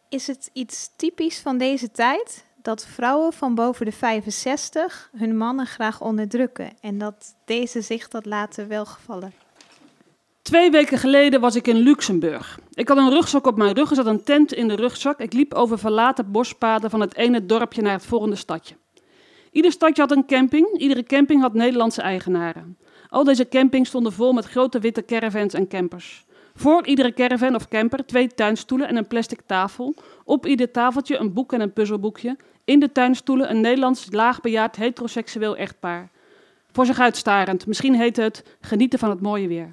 Is 0.09 0.27
het 0.27 0.49
iets 0.53 0.89
typisch 0.95 1.39
van 1.39 1.57
deze 1.57 1.91
tijd 1.91 2.45
dat 2.61 2.85
vrouwen 2.85 3.33
van 3.33 3.55
boven 3.55 3.85
de 3.85 3.91
65 3.91 5.09
hun 5.15 5.37
mannen 5.37 5.65
graag 5.65 6.01
onderdrukken 6.01 6.73
en 6.81 6.97
dat 6.97 7.35
deze 7.45 7.81
zich 7.81 8.07
dat 8.07 8.25
laten 8.25 8.67
welgevallen? 8.67 9.33
Twee 10.41 10.71
weken 10.71 10.97
geleden 10.97 11.41
was 11.41 11.55
ik 11.55 11.67
in 11.67 11.75
Luxemburg. 11.75 12.59
Ik 12.73 12.87
had 12.87 12.97
een 12.97 13.09
rugzak 13.09 13.47
op 13.47 13.57
mijn 13.57 13.73
rug, 13.73 13.89
er 13.89 13.95
zat 13.95 14.05
een 14.05 14.23
tent 14.23 14.53
in 14.53 14.67
de 14.67 14.75
rugzak. 14.75 15.19
Ik 15.19 15.33
liep 15.33 15.53
over 15.53 15.79
verlaten 15.79 16.31
bospaden 16.31 16.89
van 16.89 16.99
het 16.99 17.15
ene 17.15 17.45
dorpje 17.45 17.81
naar 17.81 17.93
het 17.93 18.05
volgende 18.05 18.35
stadje. 18.35 18.75
Ieder 19.51 19.71
stadje 19.71 20.01
had 20.01 20.11
een 20.11 20.25
camping, 20.25 20.77
iedere 20.77 21.03
camping 21.03 21.41
had 21.41 21.53
Nederlandse 21.53 22.01
eigenaren. 22.01 22.77
Al 23.13 23.23
deze 23.23 23.47
campings 23.47 23.89
stonden 23.89 24.13
vol 24.13 24.33
met 24.33 24.45
grote 24.45 24.79
witte 24.79 25.05
caravans 25.05 25.53
en 25.53 25.67
campers. 25.67 26.25
Voor 26.55 26.85
iedere 26.85 27.13
caravan 27.13 27.55
of 27.55 27.67
camper 27.67 28.05
twee 28.05 28.27
tuinstoelen 28.27 28.87
en 28.87 28.95
een 28.95 29.07
plastic 29.07 29.41
tafel. 29.45 29.93
Op 30.23 30.45
ieder 30.45 30.71
tafeltje 30.71 31.17
een 31.17 31.33
boek 31.33 31.53
en 31.53 31.61
een 31.61 31.73
puzzelboekje. 31.73 32.37
In 32.65 32.79
de 32.79 32.91
tuinstoelen 32.91 33.49
een 33.49 33.61
Nederlands 33.61 34.07
laagbejaard 34.09 34.75
heteroseksueel 34.75 35.55
echtpaar. 35.55 36.09
Voor 36.71 36.85
zich 36.85 36.99
uitstarend, 36.99 37.67
misschien 37.67 37.95
heette 37.95 38.21
het 38.21 38.43
genieten 38.61 38.99
van 38.99 39.09
het 39.09 39.21
mooie 39.21 39.47
weer. 39.47 39.71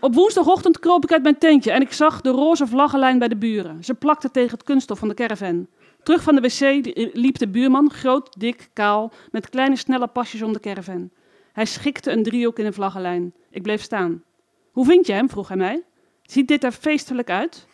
Op 0.00 0.14
woensdagochtend 0.14 0.78
kroop 0.78 1.04
ik 1.04 1.12
uit 1.12 1.22
mijn 1.22 1.38
tentje 1.38 1.70
en 1.70 1.80
ik 1.80 1.92
zag 1.92 2.20
de 2.20 2.30
roze 2.30 2.66
vlaggenlijn 2.66 3.18
bij 3.18 3.28
de 3.28 3.36
buren. 3.36 3.84
Ze 3.84 3.94
plakte 3.94 4.30
tegen 4.30 4.50
het 4.50 4.62
kunststof 4.62 4.98
van 4.98 5.08
de 5.08 5.14
caravan. 5.14 5.66
Terug 6.02 6.22
van 6.22 6.34
de 6.34 6.40
wc 6.40 6.84
liep 7.12 7.38
de 7.38 7.48
buurman, 7.48 7.90
groot, 7.90 8.40
dik, 8.40 8.68
kaal, 8.72 9.12
met 9.30 9.48
kleine 9.48 9.76
snelle 9.76 10.06
pasjes 10.06 10.42
om 10.42 10.52
de 10.52 10.60
caravan. 10.60 11.10
Hij 11.52 11.64
schikte 11.64 12.10
een 12.10 12.22
driehoek 12.22 12.58
in 12.58 12.66
een 12.66 12.72
vlaggenlijn. 12.72 13.34
Ik 13.50 13.62
bleef 13.62 13.82
staan. 13.82 14.22
Hoe 14.70 14.84
vind 14.84 15.06
je 15.06 15.12
hem? 15.12 15.30
vroeg 15.30 15.48
hij 15.48 15.56
mij. 15.56 15.82
Ziet 16.22 16.48
dit 16.48 16.64
er 16.64 16.72
feestelijk 16.72 17.30
uit? 17.30 17.66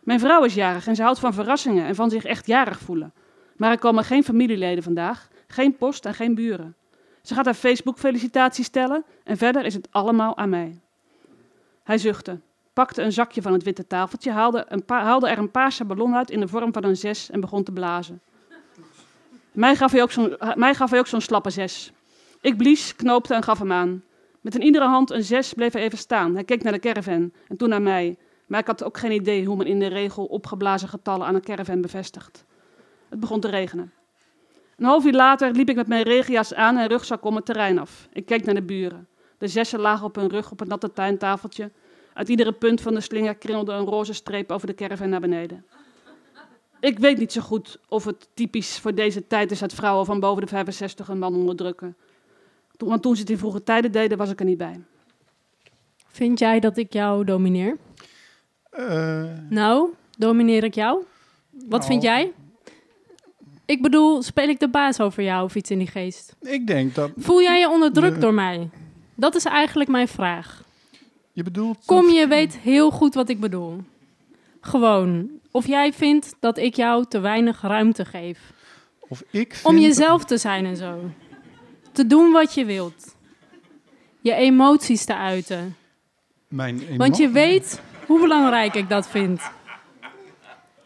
Mijn 0.00 0.20
vrouw 0.20 0.44
is 0.44 0.54
jarig 0.54 0.86
en 0.86 0.96
ze 0.96 1.02
houdt 1.02 1.18
van 1.18 1.32
verrassingen 1.32 1.86
en 1.86 1.94
van 1.94 2.10
zich 2.10 2.24
echt 2.24 2.46
jarig 2.46 2.78
voelen. 2.78 3.12
Maar 3.56 3.70
er 3.70 3.78
komen 3.78 4.04
geen 4.04 4.24
familieleden 4.24 4.82
vandaag, 4.82 5.28
geen 5.46 5.76
post 5.76 6.06
en 6.06 6.14
geen 6.14 6.34
buren. 6.34 6.76
Ze 7.22 7.34
gaat 7.34 7.44
haar 7.44 7.54
Facebook 7.54 7.98
felicitaties 7.98 8.66
stellen 8.66 9.04
en 9.24 9.36
verder 9.36 9.64
is 9.64 9.74
het 9.74 9.88
allemaal 9.90 10.36
aan 10.36 10.48
mij. 10.48 10.80
Hij 11.82 11.98
zuchtte, 11.98 12.40
pakte 12.78 13.02
een 13.02 13.12
zakje 13.12 13.42
van 13.42 13.52
het 13.52 13.62
witte 13.62 13.86
tafeltje, 13.86 14.30
haalde, 14.30 14.64
een 14.68 14.82
haalde 14.86 15.28
er 15.28 15.38
een 15.38 15.50
paarse 15.50 15.84
ballon 15.84 16.14
uit 16.14 16.30
in 16.30 16.40
de 16.40 16.48
vorm 16.48 16.72
van 16.72 16.84
een 16.84 16.96
zes 16.96 17.30
en 17.30 17.40
begon 17.40 17.62
te 17.62 17.72
blazen. 17.72 18.20
Mij 19.52 19.76
gaf 19.76 19.92
hij 19.92 20.02
ook 20.02 20.10
zo'n, 20.10 20.36
mij 20.54 20.74
gaf 20.74 20.90
hij 20.90 20.98
ook 20.98 21.06
zo'n 21.06 21.20
slappe 21.20 21.50
zes. 21.50 21.92
Ik 22.40 22.56
blies, 22.56 22.96
knoopte 22.96 23.34
en 23.34 23.42
gaf 23.42 23.58
hem 23.58 23.72
aan. 23.72 24.02
Met 24.40 24.54
in 24.54 24.62
iedere 24.62 24.84
hand 24.84 25.10
een 25.10 25.24
zes 25.24 25.52
bleef 25.52 25.72
hij 25.72 25.82
even 25.82 25.98
staan. 25.98 26.34
Hij 26.34 26.44
keek 26.44 26.62
naar 26.62 26.72
de 26.72 26.78
caravan 26.78 27.32
en 27.48 27.56
toen 27.56 27.68
naar 27.68 27.82
mij. 27.82 28.16
Maar 28.46 28.60
ik 28.60 28.66
had 28.66 28.84
ook 28.84 28.98
geen 28.98 29.12
idee 29.12 29.44
hoe 29.44 29.56
men 29.56 29.66
in 29.66 29.78
de 29.78 29.86
regel 29.86 30.24
opgeblazen 30.24 30.88
getallen 30.88 31.26
aan 31.26 31.34
een 31.34 31.42
caravan 31.42 31.80
bevestigt. 31.80 32.44
Het 33.08 33.20
begon 33.20 33.40
te 33.40 33.48
regenen. 33.48 33.92
Een 34.76 34.84
half 34.84 35.04
uur 35.04 35.12
later 35.12 35.52
liep 35.52 35.68
ik 35.68 35.76
met 35.76 35.88
mijn 35.88 36.02
regenjas 36.02 36.54
aan 36.54 36.76
en 36.76 36.88
rugzak 36.88 37.24
om 37.24 37.36
het 37.36 37.44
terrein 37.44 37.78
af. 37.78 38.08
Ik 38.12 38.26
keek 38.26 38.44
naar 38.44 38.54
de 38.54 38.62
buren. 38.62 39.08
De 39.38 39.48
zessen 39.48 39.80
lagen 39.80 40.06
op 40.06 40.14
hun 40.14 40.28
rug 40.28 40.50
op 40.50 40.58
het 40.58 40.68
natte 40.68 40.92
tuintafeltje. 40.92 41.70
Uit 42.18 42.28
iedere 42.28 42.52
punt 42.52 42.80
van 42.80 42.94
de 42.94 43.00
slinger 43.00 43.34
krielde 43.34 43.72
een 43.72 43.84
roze 43.84 44.12
streep 44.12 44.52
over 44.52 44.66
de 44.66 44.74
caravan 44.74 45.08
naar 45.08 45.20
beneden. 45.20 45.64
Ik 46.80 46.98
weet 46.98 47.18
niet 47.18 47.32
zo 47.32 47.40
goed 47.40 47.78
of 47.88 48.04
het 48.04 48.28
typisch 48.34 48.78
voor 48.78 48.94
deze 48.94 49.26
tijd 49.26 49.50
is 49.50 49.58
dat 49.58 49.72
vrouwen 49.74 50.06
van 50.06 50.20
boven 50.20 50.42
de 50.42 50.48
65 50.48 51.08
een 51.08 51.18
man 51.18 51.34
onderdrukken. 51.34 51.96
Want 52.76 53.02
toen 53.02 53.14
ze 53.14 53.20
het 53.20 53.30
in 53.30 53.38
vroege 53.38 53.62
tijden 53.62 53.92
deden, 53.92 54.18
was 54.18 54.30
ik 54.30 54.38
er 54.40 54.44
niet 54.46 54.58
bij. 54.58 54.80
Vind 56.06 56.38
jij 56.38 56.60
dat 56.60 56.76
ik 56.76 56.92
jou 56.92 57.24
domineer? 57.24 57.76
Eh, 58.70 59.24
Nou, 59.48 59.88
domineer 60.16 60.64
ik 60.64 60.74
jou? 60.74 61.02
Wat 61.68 61.86
vind 61.86 62.02
Nou. 62.02 62.14
jij? 62.16 62.32
Ik 63.64 63.82
bedoel, 63.82 64.22
speel 64.22 64.48
ik 64.48 64.60
de 64.60 64.68
baas 64.68 65.00
over 65.00 65.22
jou 65.22 65.44
of 65.44 65.54
iets 65.54 65.70
in 65.70 65.78
die 65.78 65.86
geest? 65.86 66.36
Ik 66.40 66.66
denk 66.66 66.94
dat 66.94 67.10
Voel 67.16 67.42
jij 67.42 67.58
je 67.60 67.68
onderdrukt 67.68 68.20
door 68.20 68.34
mij? 68.34 68.70
Dat 69.14 69.34
is 69.34 69.44
eigenlijk 69.44 69.90
mijn 69.90 70.08
vraag. 70.08 70.66
Je 71.38 71.44
bedoelt. 71.44 71.78
Kom, 71.86 72.08
je 72.08 72.26
weet 72.26 72.58
heel 72.58 72.90
goed 72.90 73.14
wat 73.14 73.28
ik 73.28 73.40
bedoel. 73.40 73.80
Gewoon, 74.60 75.30
of 75.50 75.66
jij 75.66 75.92
vindt 75.92 76.34
dat 76.40 76.58
ik 76.58 76.74
jou 76.74 77.04
te 77.08 77.18
weinig 77.20 77.60
ruimte 77.60 78.04
geef. 78.04 78.52
Of 79.08 79.22
ik 79.30 79.54
vind, 79.54 79.64
Om 79.74 79.78
jezelf 79.78 80.24
te 80.24 80.36
zijn 80.36 80.66
en 80.66 80.76
zo. 80.76 81.10
Te 81.92 82.06
doen 82.06 82.32
wat 82.32 82.54
je 82.54 82.64
wilt. 82.64 83.16
Je 84.20 84.34
emoties 84.34 85.04
te 85.04 85.14
uiten. 85.16 85.76
Mijn 86.48 86.80
emo- 86.80 86.96
Want 86.96 87.16
je 87.16 87.28
weet 87.28 87.80
hoe 88.06 88.20
belangrijk 88.20 88.74
ik 88.74 88.88
dat 88.88 89.08
vind. 89.08 89.40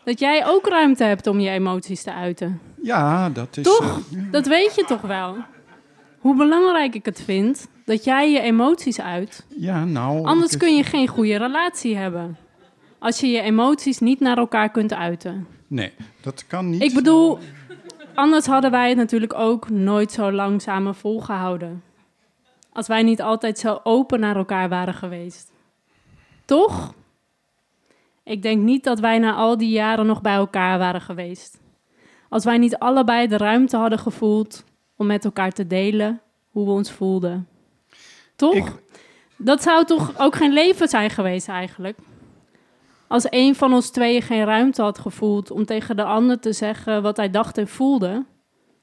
Dat 0.05 0.19
jij 0.19 0.47
ook 0.47 0.67
ruimte 0.69 1.05
hebt 1.05 1.27
om 1.27 1.41
je 1.41 1.51
emoties 1.51 2.03
te 2.03 2.13
uiten. 2.13 2.61
Ja, 2.83 3.31
dat 3.31 3.57
is. 3.57 3.63
Toch? 3.65 3.81
eh, 4.13 4.23
ja. 4.23 4.29
Dat 4.31 4.47
weet 4.47 4.75
je 4.75 4.85
toch 4.85 5.01
wel? 5.01 5.37
Hoe 6.19 6.37
belangrijk 6.37 6.95
ik 6.95 7.05
het 7.05 7.23
vind 7.23 7.67
dat 7.85 8.05
jij 8.05 8.33
je 8.33 8.41
emoties 8.41 9.01
uit. 9.01 9.47
ja, 9.57 9.85
nou. 9.85 10.25
Anders 10.25 10.51
is- 10.53 10.57
kun 10.59 10.77
je 10.77 10.85
geen 10.85 11.09
goede 11.09 11.37
relatie 11.37 11.97
hebben. 11.97 12.37
Als 12.99 13.21
je 13.21 13.27
je 13.27 13.41
emoties 13.41 13.99
niet 13.99 14.21
naar 14.21 14.39
elkaar 14.39 14.71
kunt 14.71 14.93
uiten. 14.95 15.47
Nee, 15.67 15.93
dat 16.21 16.47
kan 16.47 16.71
niet. 16.71 16.83
Ik 16.83 16.95
bedoel, 16.95 17.39
anders 18.15 18.47
hadden 18.47 18.71
wij 18.71 18.89
het 18.89 18.97
natuurlijk 18.99 19.35
ook 19.35 19.71
nooit 19.71 20.13
zo 20.13 20.33
lang 20.33 20.63
samen 20.63 20.95
volgehouden. 20.95 21.83
Als 22.73 22.87
wij 22.87 23.03
niet 23.03 23.23
altijd 23.23 23.59
zo 23.59 23.81
open 23.83 24.21
naar 24.21 24.37
elkaar 24.37 24.69
waren 24.69 24.95
geweest. 24.95 25.53
Toch? 26.45 26.95
Ik 28.25 28.43
denk 28.43 28.63
niet 28.63 28.85
dat 28.85 29.01
wij 29.01 29.19
na 29.19 29.35
al 29.35 29.57
die 29.57 29.71
jaren 29.71 30.07
nog 30.07 30.21
bij 30.21 30.35
elkaar 30.35 30.79
waren 30.79 31.01
geweest. 31.01 31.61
Als 32.29 32.45
wij 32.45 32.59
niet 32.59 32.77
allebei 32.79 33.27
de 33.27 33.37
ruimte 33.37 33.77
hadden 33.77 33.99
gevoeld 33.99 34.65
om 34.97 35.07
met 35.07 35.25
elkaar 35.25 35.53
te 35.53 35.67
delen 35.67 36.21
hoe 36.51 36.65
we 36.65 36.71
ons 36.71 36.91
voelden. 36.93 37.47
Toch? 38.51 38.55
Ik- 38.55 38.83
Dat 39.37 39.63
zou 39.63 39.85
toch 39.85 40.19
ook 40.19 40.37
geen 40.37 40.53
leven 40.53 40.89
zijn 40.89 41.11
geweest 41.11 41.49
eigenlijk? 41.49 41.99
Als 43.07 43.27
een 43.31 43.55
van 43.55 43.73
ons 43.73 43.91
tweeën 43.91 44.23
geen 44.23 44.45
ruimte 44.45 44.83
had 44.83 44.99
gevoeld 44.99 45.51
om 45.51 45.65
tegen 45.67 45.97
de 45.97 46.05
ander 46.05 46.39
te 46.41 46.53
zeggen 46.53 47.03
wat 47.03 47.17
hij 47.17 47.31
dacht 47.31 47.59
en 47.59 47.69
voelde. 47.69 48.25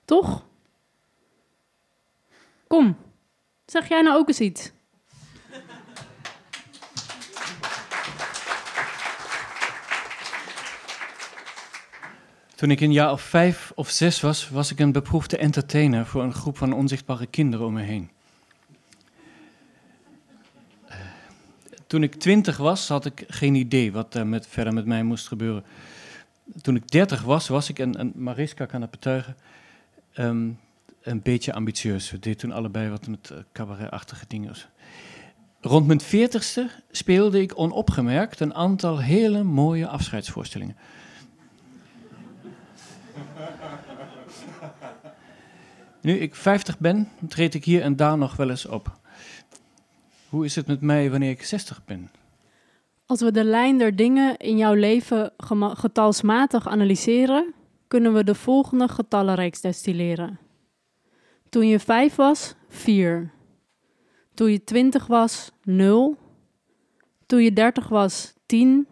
Toch? 0.05 0.45
Kom, 2.67 2.97
zeg 3.65 3.87
jij 3.89 4.01
nou 4.01 4.17
ook 4.17 4.27
eens 4.27 4.39
iets? 4.39 4.71
Toen 12.55 12.71
ik 12.71 12.79
een 12.81 12.91
jaar 12.91 13.11
of 13.11 13.21
vijf 13.21 13.71
of 13.75 13.89
zes 13.89 14.21
was, 14.21 14.49
was 14.49 14.71
ik 14.71 14.79
een 14.79 14.91
beproefde 14.91 15.37
entertainer 15.37 16.05
voor 16.05 16.23
een 16.23 16.33
groep 16.33 16.57
van 16.57 16.73
onzichtbare 16.73 17.25
kinderen 17.25 17.65
om 17.65 17.73
me 17.73 17.81
heen. 17.81 18.11
Toen 21.89 22.03
ik 22.03 22.15
twintig 22.15 22.57
was, 22.57 22.87
had 22.87 23.05
ik 23.05 23.23
geen 23.27 23.55
idee 23.55 23.91
wat 23.91 24.13
er 24.13 24.27
met, 24.27 24.47
verder 24.47 24.73
met 24.73 24.85
mij 24.85 25.03
moest 25.03 25.27
gebeuren. 25.27 25.63
Toen 26.61 26.75
ik 26.75 26.91
dertig 26.91 27.21
was, 27.21 27.47
was 27.47 27.69
ik, 27.69 27.79
en, 27.79 28.11
Mariska 28.15 28.65
kan 28.65 28.81
het 28.81 28.91
betuigen, 28.91 29.35
ehm, 30.13 30.49
een 31.01 31.21
beetje 31.21 31.53
ambitieus. 31.53 32.11
We 32.11 32.19
deden 32.19 32.37
toen 32.39 32.51
allebei 32.51 32.89
wat 32.89 33.07
met 33.07 33.29
eh, 33.29 33.37
cabaretachtige 33.53 34.25
dingen. 34.27 34.55
Rond 35.61 35.87
mijn 35.87 36.01
veertigste 36.01 36.69
speelde 36.91 37.41
ik 37.41 37.59
onopgemerkt 37.59 38.39
een 38.39 38.53
aantal 38.53 38.99
hele 38.99 39.43
mooie 39.43 39.87
afscheidsvoorstellingen. 39.87 40.75
Nu 46.01 46.17
ik 46.17 46.35
50 46.35 46.77
ben, 46.77 47.09
treed 47.27 47.53
ik 47.53 47.65
hier 47.65 47.81
en 47.81 47.95
daar 47.95 48.17
nog 48.17 48.35
wel 48.35 48.49
eens 48.49 48.65
op. 48.65 48.97
Hoe 50.29 50.45
is 50.45 50.55
het 50.55 50.67
met 50.67 50.81
mij 50.81 51.09
wanneer 51.09 51.29
ik 51.29 51.43
60 51.43 51.85
ben? 51.85 52.11
Als 53.05 53.21
we 53.21 53.31
de 53.31 53.43
lijn 53.43 53.77
der 53.77 53.95
dingen 53.95 54.37
in 54.37 54.57
jouw 54.57 54.73
leven 54.73 55.31
getalsmatig 55.57 56.67
analyseren, 56.67 57.53
kunnen 57.87 58.13
we 58.13 58.23
de 58.23 58.35
volgende 58.35 58.87
getallenreeks 58.87 59.61
destilleren. 59.61 60.39
Toen 61.49 61.67
je 61.67 61.79
5 61.79 62.15
was, 62.15 62.55
4. 62.67 63.31
Toen 64.33 64.51
je 64.51 64.63
20 64.63 65.07
was, 65.07 65.51
0. 65.63 66.17
Toen 67.25 67.43
je 67.43 67.53
30 67.53 67.87
was, 67.87 68.33
10. 68.45 68.87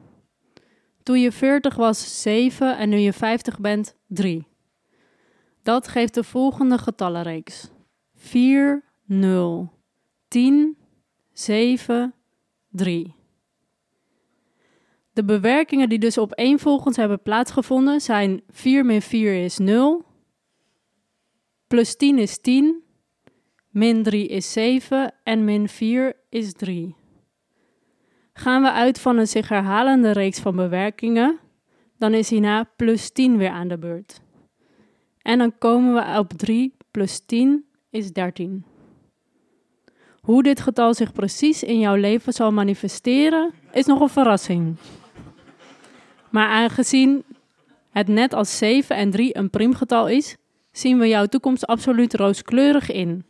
Toen 1.03 1.19
je 1.19 1.31
40 1.31 1.75
was, 1.75 2.21
7. 2.21 2.77
En 2.77 2.89
nu 2.89 2.97
je 2.97 3.13
50 3.13 3.59
bent, 3.59 3.95
3. 4.07 4.47
Dat 5.63 5.87
geeft 5.87 6.13
de 6.13 6.23
volgende 6.23 6.77
getallenreeks: 6.77 7.69
4, 8.15 8.83
0, 9.05 9.71
10, 10.27 10.77
7, 11.37 12.13
3. 12.69 13.15
De 15.13 15.23
bewerkingen 15.23 15.89
die 15.89 15.99
dus 15.99 16.17
opeenvolgens 16.17 16.97
hebben 16.97 17.21
plaatsgevonden 17.21 18.01
zijn 18.01 18.41
4 18.49 18.85
min 18.85 19.01
4 19.01 19.43
is 19.43 19.57
0, 19.57 20.05
plus 21.67 21.95
10 21.95 22.17
is 22.17 22.41
10, 22.41 22.83
min 23.69 24.03
3 24.03 24.27
is 24.27 24.51
7 24.51 25.13
en 25.23 25.45
min 25.45 25.69
4 25.69 26.15
is 26.29 26.53
3. 26.53 26.95
Gaan 28.33 28.61
we 28.61 28.71
uit 28.71 28.99
van 28.99 29.17
een 29.17 29.27
zich 29.27 29.49
herhalende 29.49 30.11
reeks 30.11 30.39
van 30.39 30.55
bewerkingen, 30.55 31.39
dan 31.97 32.13
is 32.13 32.29
hierna 32.29 32.63
plus 32.63 33.11
10 33.11 33.37
weer 33.37 33.49
aan 33.49 33.67
de 33.67 33.77
beurt. 33.77 34.21
En 35.21 35.37
dan 35.37 35.57
komen 35.57 35.93
we 35.93 36.19
op 36.19 36.33
3 36.33 36.77
plus 36.91 37.19
10 37.25 37.65
is 37.89 38.11
13. 38.11 38.65
Hoe 40.27 40.43
dit 40.43 40.61
getal 40.61 40.93
zich 40.93 41.13
precies 41.13 41.63
in 41.63 41.79
jouw 41.79 41.95
leven 41.95 42.33
zal 42.33 42.51
manifesteren, 42.51 43.53
is 43.71 43.85
nog 43.85 43.99
een 43.99 44.09
verrassing. 44.09 44.75
Maar 46.29 46.47
aangezien 46.47 47.23
het 47.91 48.07
net 48.07 48.33
als 48.33 48.57
7 48.57 48.95
en 48.95 49.11
3 49.11 49.37
een 49.37 49.49
priemgetal 49.49 50.07
is, 50.07 50.35
zien 50.71 50.99
we 50.99 51.07
jouw 51.07 51.25
toekomst 51.25 51.65
absoluut 51.65 52.13
rooskleurig 52.13 52.91
in. 52.91 53.25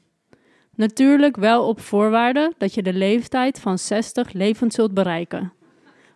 Natuurlijk 0.75 1.35
wel 1.35 1.67
op 1.67 1.79
voorwaarde 1.79 2.53
dat 2.57 2.73
je 2.73 2.83
de 2.83 2.93
leeftijd 2.93 3.59
van 3.59 3.77
60 3.77 4.31
levend 4.31 4.73
zult 4.73 4.93
bereiken. 4.93 5.53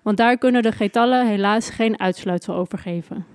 Want 0.04 0.18
daar 0.18 0.38
kunnen 0.38 0.62
de 0.62 0.72
getallen 0.72 1.28
helaas 1.28 1.70
geen 1.70 2.00
uitsluitsel 2.00 2.56
over 2.56 2.78
geven. 2.78 3.26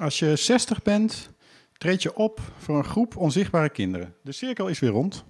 Als 0.00 0.18
je 0.18 0.36
60 0.36 0.82
bent, 0.82 1.30
treed 1.78 2.02
je 2.02 2.16
op 2.16 2.40
voor 2.58 2.76
een 2.76 2.84
groep 2.84 3.16
onzichtbare 3.16 3.70
kinderen. 3.70 4.14
De 4.22 4.32
cirkel 4.32 4.68
is 4.68 4.78
weer 4.78 4.90
rond. 4.90 5.24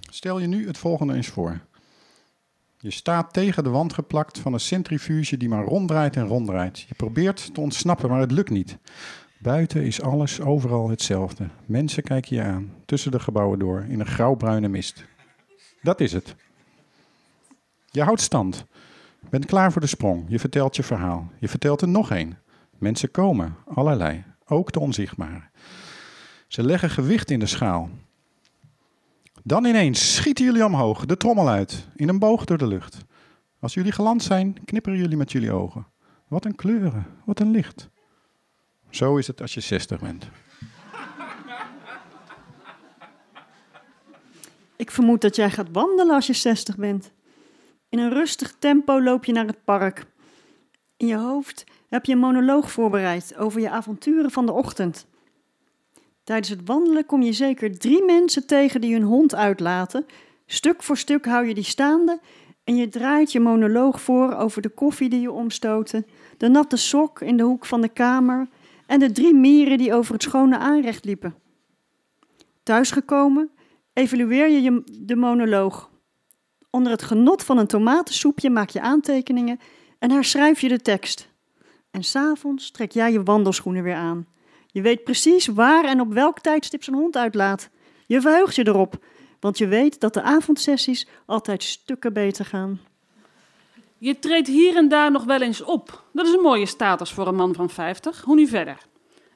Stel 0.00 0.38
je 0.38 0.46
nu 0.46 0.66
het 0.66 0.78
volgende 0.78 1.14
eens 1.14 1.28
voor. 1.28 1.60
Je 2.78 2.90
staat 2.90 3.32
tegen 3.32 3.64
de 3.64 3.70
wand 3.70 3.92
geplakt 3.92 4.38
van 4.38 4.52
een 4.52 4.60
centrifuge 4.60 5.36
die 5.36 5.48
maar 5.48 5.64
ronddraait 5.64 6.16
en 6.16 6.26
ronddraait. 6.26 6.80
Je 6.80 6.94
probeert 6.94 7.54
te 7.54 7.60
ontsnappen, 7.60 8.08
maar 8.08 8.20
het 8.20 8.30
lukt 8.30 8.50
niet. 8.50 8.78
Buiten 9.38 9.84
is 9.84 10.02
alles 10.02 10.40
overal 10.40 10.88
hetzelfde. 10.88 11.48
Mensen 11.66 12.02
kijken 12.02 12.36
je 12.36 12.42
aan, 12.42 12.74
tussen 12.84 13.10
de 13.10 13.20
gebouwen 13.20 13.58
door, 13.58 13.84
in 13.88 14.00
een 14.00 14.06
grauwbruine 14.06 14.68
mist. 14.68 15.04
Dat 15.82 16.00
is 16.00 16.12
het. 16.12 16.34
Je 17.90 18.02
houdt 18.02 18.20
stand. 18.20 18.64
Bent 19.30 19.46
klaar 19.46 19.72
voor 19.72 19.80
de 19.80 19.86
sprong. 19.86 20.24
Je 20.28 20.38
vertelt 20.38 20.76
je 20.76 20.82
verhaal. 20.82 21.30
Je 21.38 21.48
vertelt 21.48 21.80
er 21.80 21.88
nog 21.88 22.10
één. 22.10 22.38
Mensen 22.78 23.10
komen, 23.10 23.56
allerlei, 23.74 24.24
ook 24.46 24.72
de 24.72 24.80
onzichtbare. 24.80 25.42
Ze 26.48 26.62
leggen 26.62 26.90
gewicht 26.90 27.30
in 27.30 27.38
de 27.38 27.46
schaal. 27.46 27.90
Dan 29.44 29.64
ineens 29.64 30.14
schieten 30.14 30.44
jullie 30.44 30.64
omhoog, 30.64 31.06
de 31.06 31.16
trommel 31.16 31.48
uit, 31.48 31.86
in 31.94 32.08
een 32.08 32.18
boog 32.18 32.44
door 32.44 32.58
de 32.58 32.66
lucht. 32.66 32.98
Als 33.60 33.74
jullie 33.74 33.92
geland 33.92 34.22
zijn, 34.22 34.64
knipperen 34.64 34.98
jullie 34.98 35.16
met 35.16 35.32
jullie 35.32 35.52
ogen. 35.52 35.86
Wat 36.28 36.44
een 36.44 36.54
kleuren, 36.54 37.06
wat 37.24 37.40
een 37.40 37.50
licht. 37.50 37.88
Zo 38.90 39.16
is 39.16 39.26
het 39.26 39.40
als 39.40 39.54
je 39.54 39.60
60 39.60 40.00
bent. 40.00 40.28
Ik 44.76 44.90
vermoed 44.90 45.20
dat 45.20 45.36
jij 45.36 45.50
gaat 45.50 45.68
wandelen 45.72 46.14
als 46.14 46.26
je 46.26 46.32
60 46.32 46.76
bent. 46.76 47.12
In 47.88 47.98
een 47.98 48.12
rustig 48.12 48.54
tempo 48.58 49.02
loop 49.02 49.24
je 49.24 49.32
naar 49.32 49.46
het 49.46 49.64
park. 49.64 50.06
In 50.96 51.06
je 51.06 51.16
hoofd 51.16 51.64
heb 51.88 52.04
je 52.04 52.12
een 52.12 52.18
monoloog 52.18 52.70
voorbereid 52.70 53.36
over 53.36 53.60
je 53.60 53.70
avonturen 53.70 54.30
van 54.30 54.46
de 54.46 54.52
ochtend. 54.52 55.06
Tijdens 56.24 56.48
het 56.48 56.60
wandelen 56.64 57.06
kom 57.06 57.22
je 57.22 57.32
zeker 57.32 57.78
drie 57.78 58.04
mensen 58.04 58.46
tegen 58.46 58.80
die 58.80 58.92
hun 58.92 59.02
hond 59.02 59.34
uitlaten. 59.34 60.06
Stuk 60.46 60.82
voor 60.82 60.96
stuk 60.96 61.24
hou 61.24 61.46
je 61.46 61.54
die 61.54 61.64
staande 61.64 62.20
en 62.64 62.76
je 62.76 62.88
draait 62.88 63.32
je 63.32 63.40
monoloog 63.40 64.00
voor 64.00 64.34
over 64.34 64.62
de 64.62 64.68
koffie 64.68 65.08
die 65.08 65.20
je 65.20 65.32
omstoten, 65.32 66.06
de 66.36 66.48
natte 66.48 66.76
sok 66.76 67.20
in 67.20 67.36
de 67.36 67.42
hoek 67.42 67.66
van 67.66 67.80
de 67.80 67.88
kamer 67.88 68.48
en 68.86 68.98
de 68.98 69.12
drie 69.12 69.34
mieren 69.34 69.78
die 69.78 69.94
over 69.94 70.12
het 70.12 70.22
schone 70.22 70.58
aanrecht 70.58 71.04
liepen. 71.04 71.34
Thuisgekomen 72.62 73.50
evalueer 73.92 74.48
je 74.48 74.82
de 75.00 75.16
monoloog. 75.16 75.90
Onder 76.70 76.92
het 76.92 77.02
genot 77.02 77.44
van 77.44 77.58
een 77.58 77.66
tomatensoepje 77.66 78.50
maak 78.50 78.68
je 78.68 78.80
aantekeningen 78.80 79.60
en 79.98 80.10
herschrijf 80.10 80.60
je 80.60 80.68
de 80.68 80.80
tekst. 80.80 81.30
En 81.90 82.04
s'avonds 82.04 82.70
trek 82.70 82.92
jij 82.92 83.12
je 83.12 83.22
wandelschoenen 83.22 83.82
weer 83.82 83.94
aan. 83.94 84.26
Je 84.72 84.82
weet 84.82 85.04
precies 85.04 85.46
waar 85.46 85.84
en 85.84 86.00
op 86.00 86.12
welk 86.12 86.38
tijdstip 86.38 86.82
zijn 86.84 86.96
hond 86.96 87.16
uitlaat. 87.16 87.70
Je 88.06 88.20
verheugt 88.20 88.54
je 88.54 88.66
erop, 88.66 89.04
want 89.40 89.58
je 89.58 89.66
weet 89.66 90.00
dat 90.00 90.14
de 90.14 90.22
avondsessies 90.22 91.06
altijd 91.26 91.62
stukken 91.62 92.12
beter 92.12 92.44
gaan. 92.44 92.80
Je 93.98 94.18
treedt 94.18 94.48
hier 94.48 94.76
en 94.76 94.88
daar 94.88 95.10
nog 95.10 95.24
wel 95.24 95.40
eens 95.40 95.62
op. 95.62 96.04
Dat 96.12 96.26
is 96.26 96.32
een 96.32 96.40
mooie 96.42 96.66
status 96.66 97.12
voor 97.12 97.26
een 97.26 97.34
man 97.34 97.54
van 97.54 97.70
50. 97.70 98.20
Hoe 98.20 98.34
nu 98.34 98.46
verder? 98.46 98.78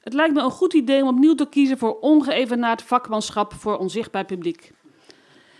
Het 0.00 0.12
lijkt 0.12 0.34
me 0.34 0.40
een 0.40 0.50
goed 0.50 0.72
idee 0.72 1.02
om 1.02 1.08
opnieuw 1.08 1.34
te 1.34 1.48
kiezen 1.48 1.78
voor 1.78 1.98
ongeëvenaard 2.00 2.82
vakmanschap 2.82 3.52
voor 3.52 3.76
onzichtbaar 3.76 4.24
publiek. 4.24 4.72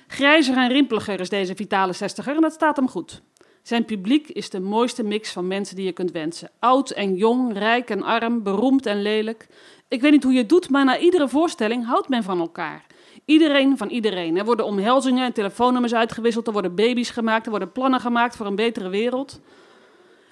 Grijzer 0.07 0.57
en 0.57 0.69
rimpeliger 0.69 1.21
is 1.21 1.29
deze 1.29 1.55
vitale 1.55 1.93
zestiger 1.93 2.35
en 2.35 2.41
dat 2.41 2.53
staat 2.53 2.77
hem 2.77 2.89
goed. 2.89 3.23
Zijn 3.67 3.85
publiek 3.85 4.29
is 4.29 4.51
de 4.51 4.61
mooiste 4.61 5.03
mix 5.03 5.33
van 5.33 5.47
mensen 5.47 5.77
die 5.77 5.85
je 5.85 5.93
kunt 5.93 6.11
wensen. 6.11 6.51
Oud 6.59 6.91
en 6.91 7.15
jong, 7.15 7.53
rijk 7.53 7.91
en 7.91 8.03
arm, 8.03 8.43
beroemd 8.43 8.87
en 8.87 9.03
lelijk. 9.03 9.47
Ik 9.89 10.01
weet 10.01 10.11
niet 10.11 10.23
hoe 10.23 10.33
je 10.33 10.39
het 10.39 10.49
doet, 10.49 10.71
maar 10.71 10.85
na 10.85 10.99
iedere 10.99 11.29
voorstelling 11.29 11.87
houdt 11.87 12.09
men 12.09 12.23
van 12.23 12.41
elkaar. 12.41 12.87
Iedereen 13.25 13.77
van 13.77 13.89
iedereen. 13.89 14.37
Er 14.37 14.45
worden 14.45 14.67
omhelzingen 14.67 15.25
en 15.25 15.33
telefoonnummers 15.33 15.95
uitgewisseld, 15.95 16.47
er 16.47 16.53
worden 16.53 16.75
baby's 16.75 17.11
gemaakt, 17.11 17.45
er 17.45 17.51
worden 17.51 17.73
plannen 17.73 18.01
gemaakt 18.01 18.37
voor 18.37 18.47
een 18.47 18.55
betere 18.55 18.89
wereld. 18.89 19.41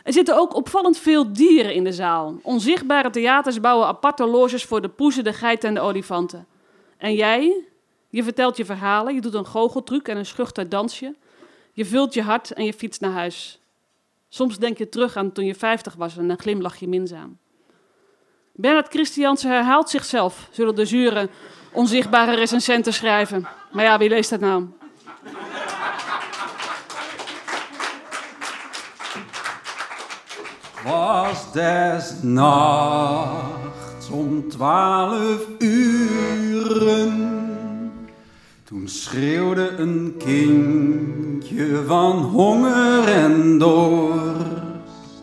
Er 0.03 0.13
zitten 0.13 0.39
ook 0.39 0.55
opvallend 0.55 0.99
veel 0.99 1.33
dieren 1.33 1.75
in 1.75 1.85
de 1.85 1.93
zaal. 1.93 2.39
Onzichtbare 2.43 3.11
theaters 3.11 3.61
bouwen 3.61 3.87
aparte 3.87 4.27
loges 4.27 4.65
voor 4.65 4.83
de 4.83 4.89
poezen, 4.89 5.25
de 5.25 5.33
geiten 5.33 5.69
en 5.69 5.75
de 5.75 5.81
olifanten. 5.81 6.47
En 6.97 7.15
jij? 7.15 7.65
Je 8.09 8.23
vertelt 8.23 8.57
je 8.57 8.65
verhalen, 8.65 9.15
je 9.15 9.21
doet 9.21 9.35
een 9.35 9.47
goocheltruc 9.47 10.09
en 10.09 10.17
een 10.17 10.27
schuchter 10.27 10.69
dansje. 10.69 11.15
Je 11.77 11.85
vult 11.85 12.15
je 12.15 12.23
hart 12.23 12.53
en 12.53 12.65
je 12.65 12.73
fietst 12.73 13.01
naar 13.01 13.13
huis. 13.13 13.61
Soms 14.29 14.59
denk 14.59 14.79
je 14.79 14.89
terug 14.89 15.17
aan 15.17 15.33
toen 15.33 15.45
je 15.45 15.55
50 15.55 15.95
was 15.95 16.17
en 16.17 16.29
dan 16.29 16.39
glimlach 16.39 16.77
je 16.77 16.89
minzaam. 16.89 17.39
Bernard 18.53 18.89
Christiansen 18.89 19.51
herhaalt 19.51 19.91
zichzelf, 19.91 20.49
zullen 20.53 20.75
de 20.75 20.85
zure, 20.85 21.29
onzichtbare 21.73 22.35
recensenten 22.35 22.93
schrijven. 22.93 23.49
Maar 23.73 23.85
ja, 23.85 23.99
wie 23.99 24.09
leest 24.09 24.31
dat 24.31 24.41
nou? 24.41 24.67
was 30.85 31.53
des 31.53 32.23
nachts 32.23 34.11
om 34.11 34.49
twaalf 34.49 35.41
uren. 35.59 37.34
Toen 38.65 38.89
schreeuwde 38.89 39.71
een 39.77 40.15
kindje 40.19 41.83
van 41.87 42.17
honger 42.17 43.09
en 43.09 43.59
dorst. 43.59 45.23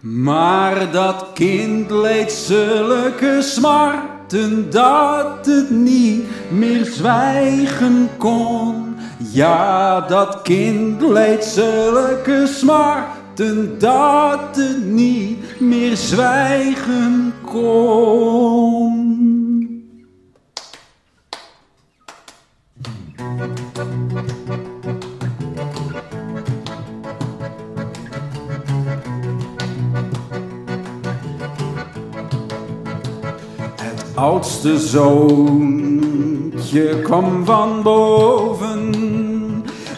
Maar 0.00 0.92
dat 0.92 1.26
kind 1.34 1.90
leed 1.90 2.32
zulke 2.32 3.38
smarten 3.40 4.70
dat 4.70 5.46
het 5.46 5.70
niet 5.70 6.24
meer 6.50 6.84
zwijgen 6.84 8.08
kon. 8.16 8.96
Ja, 9.32 10.00
dat 10.00 10.42
kind 10.42 11.02
leed 11.02 11.44
zulke 11.44 12.44
smarten 12.46 13.78
dat 13.78 14.56
het 14.56 14.84
niet 14.84 15.60
meer 15.60 15.96
zwijgen 15.96 17.32
kon. 17.44 18.97
Oudste 34.14 34.78
zoontje 34.78 35.40
kwam 37.02 37.44
van 37.44 37.82
boven 37.82 38.94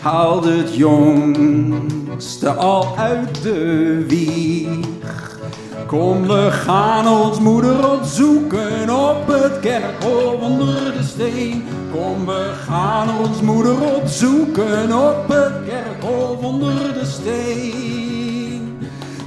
haalde 0.00 0.50
het 0.50 0.74
jongste 0.74 2.50
al 2.50 2.96
uit 2.96 3.42
de 3.42 4.04
wieg. 4.08 5.38
Kom, 5.86 6.26
we 6.26 6.48
gaan 6.50 7.08
ons 7.08 7.40
moeder 7.40 7.92
opzoeken 7.92 8.90
op 8.90 9.26
het 9.26 9.60
kerkhof 9.60 10.40
onder 10.40 10.92
de 10.92 11.02
steen. 11.02 11.79
Kom, 11.92 12.26
we 12.26 12.52
gaan 12.66 13.18
ons 13.18 13.40
moeder 13.40 13.94
opzoeken 13.94 15.08
op 15.08 15.28
het 15.28 15.52
kerkhof 15.68 16.42
onder 16.42 16.94
de 16.94 17.04
steen. 17.04 18.78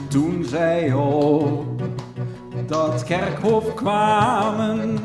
Toen 0.07 0.45
zij 0.47 0.93
op 0.93 1.81
dat 2.67 3.03
kerkhof 3.03 3.73
kwamen, 3.73 4.97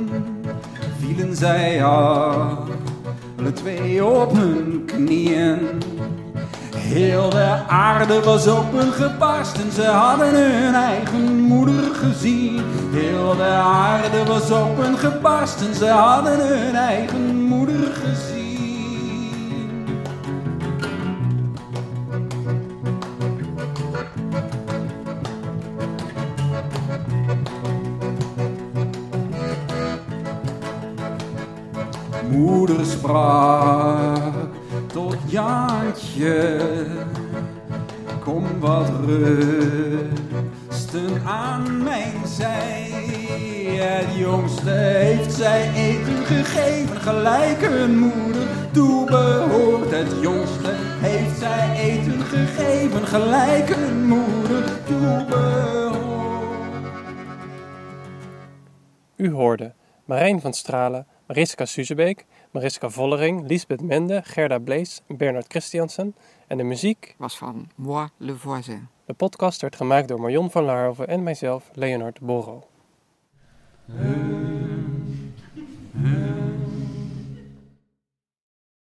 vielen 0.98 1.36
zij 1.36 1.84
alle 1.84 3.52
twee 3.54 4.04
op 4.04 4.32
hun 4.32 4.82
knieën. 4.86 5.58
Heel 6.88 7.30
de 7.30 7.58
aarde 7.66 8.22
was 8.22 8.48
opengebarsten, 8.48 9.72
ze 9.72 9.84
hadden 9.84 10.34
hun 10.34 10.74
eigen 10.74 11.38
moeder 11.38 11.94
gezien. 11.94 12.62
Heel 12.92 13.36
de 13.36 13.44
aarde 13.62 14.24
was 14.24 14.50
opengebarsten, 14.50 15.74
ze 15.74 15.86
hadden 15.86 16.48
hun 16.48 16.74
eigen 16.74 17.36
moeder 17.36 17.92
gezien. 17.92 18.38
Moeder 32.30 32.86
sprak 32.86 34.34
tot 34.92 35.16
Kom 38.20 38.60
wat 38.60 38.90
rusten 39.06 41.22
aan 41.26 41.82
mijn 41.82 42.26
zij. 42.26 42.86
Het 43.78 44.16
jongste 44.16 44.70
heeft 44.70 45.32
zij 45.32 45.72
eten 45.74 46.24
gegeven, 46.24 47.00
gelijk 47.00 47.62
een 47.62 47.98
moeder 47.98 48.46
toebehoort. 48.72 49.90
Het 49.90 50.12
jongste 50.20 50.72
heeft 50.76 51.38
zij 51.38 51.80
eten 51.80 52.20
gegeven, 52.20 53.06
gelijk 53.06 53.68
een 53.68 54.06
moeder 54.06 54.82
toebehoort. 54.84 55.96
U 59.16 59.30
hoorde 59.30 59.72
Marijn 60.04 60.40
van 60.40 60.52
Stralen, 60.52 61.06
Mariska 61.28 61.66
Suzebeek, 61.66 62.26
Mariska 62.50 62.88
Vollering, 62.88 63.48
Lisbeth 63.48 63.82
Mende, 63.82 64.22
Gerda 64.24 64.58
Blees, 64.58 65.02
Bernard 65.06 65.46
Christiansen 65.48 66.14
en 66.46 66.56
de 66.56 66.62
muziek 66.62 67.14
was 67.18 67.38
van 67.38 67.68
Moi 67.74 68.08
Le 68.16 68.34
Voisin. 68.34 68.88
De 69.04 69.12
podcast 69.12 69.60
werd 69.60 69.76
gemaakt 69.76 70.08
door 70.08 70.20
Marion 70.20 70.50
van 70.50 70.64
Laarhoven 70.64 71.08
en 71.08 71.22
mijzelf, 71.22 71.70
Leonard 71.74 72.20
Borro. 72.20 72.66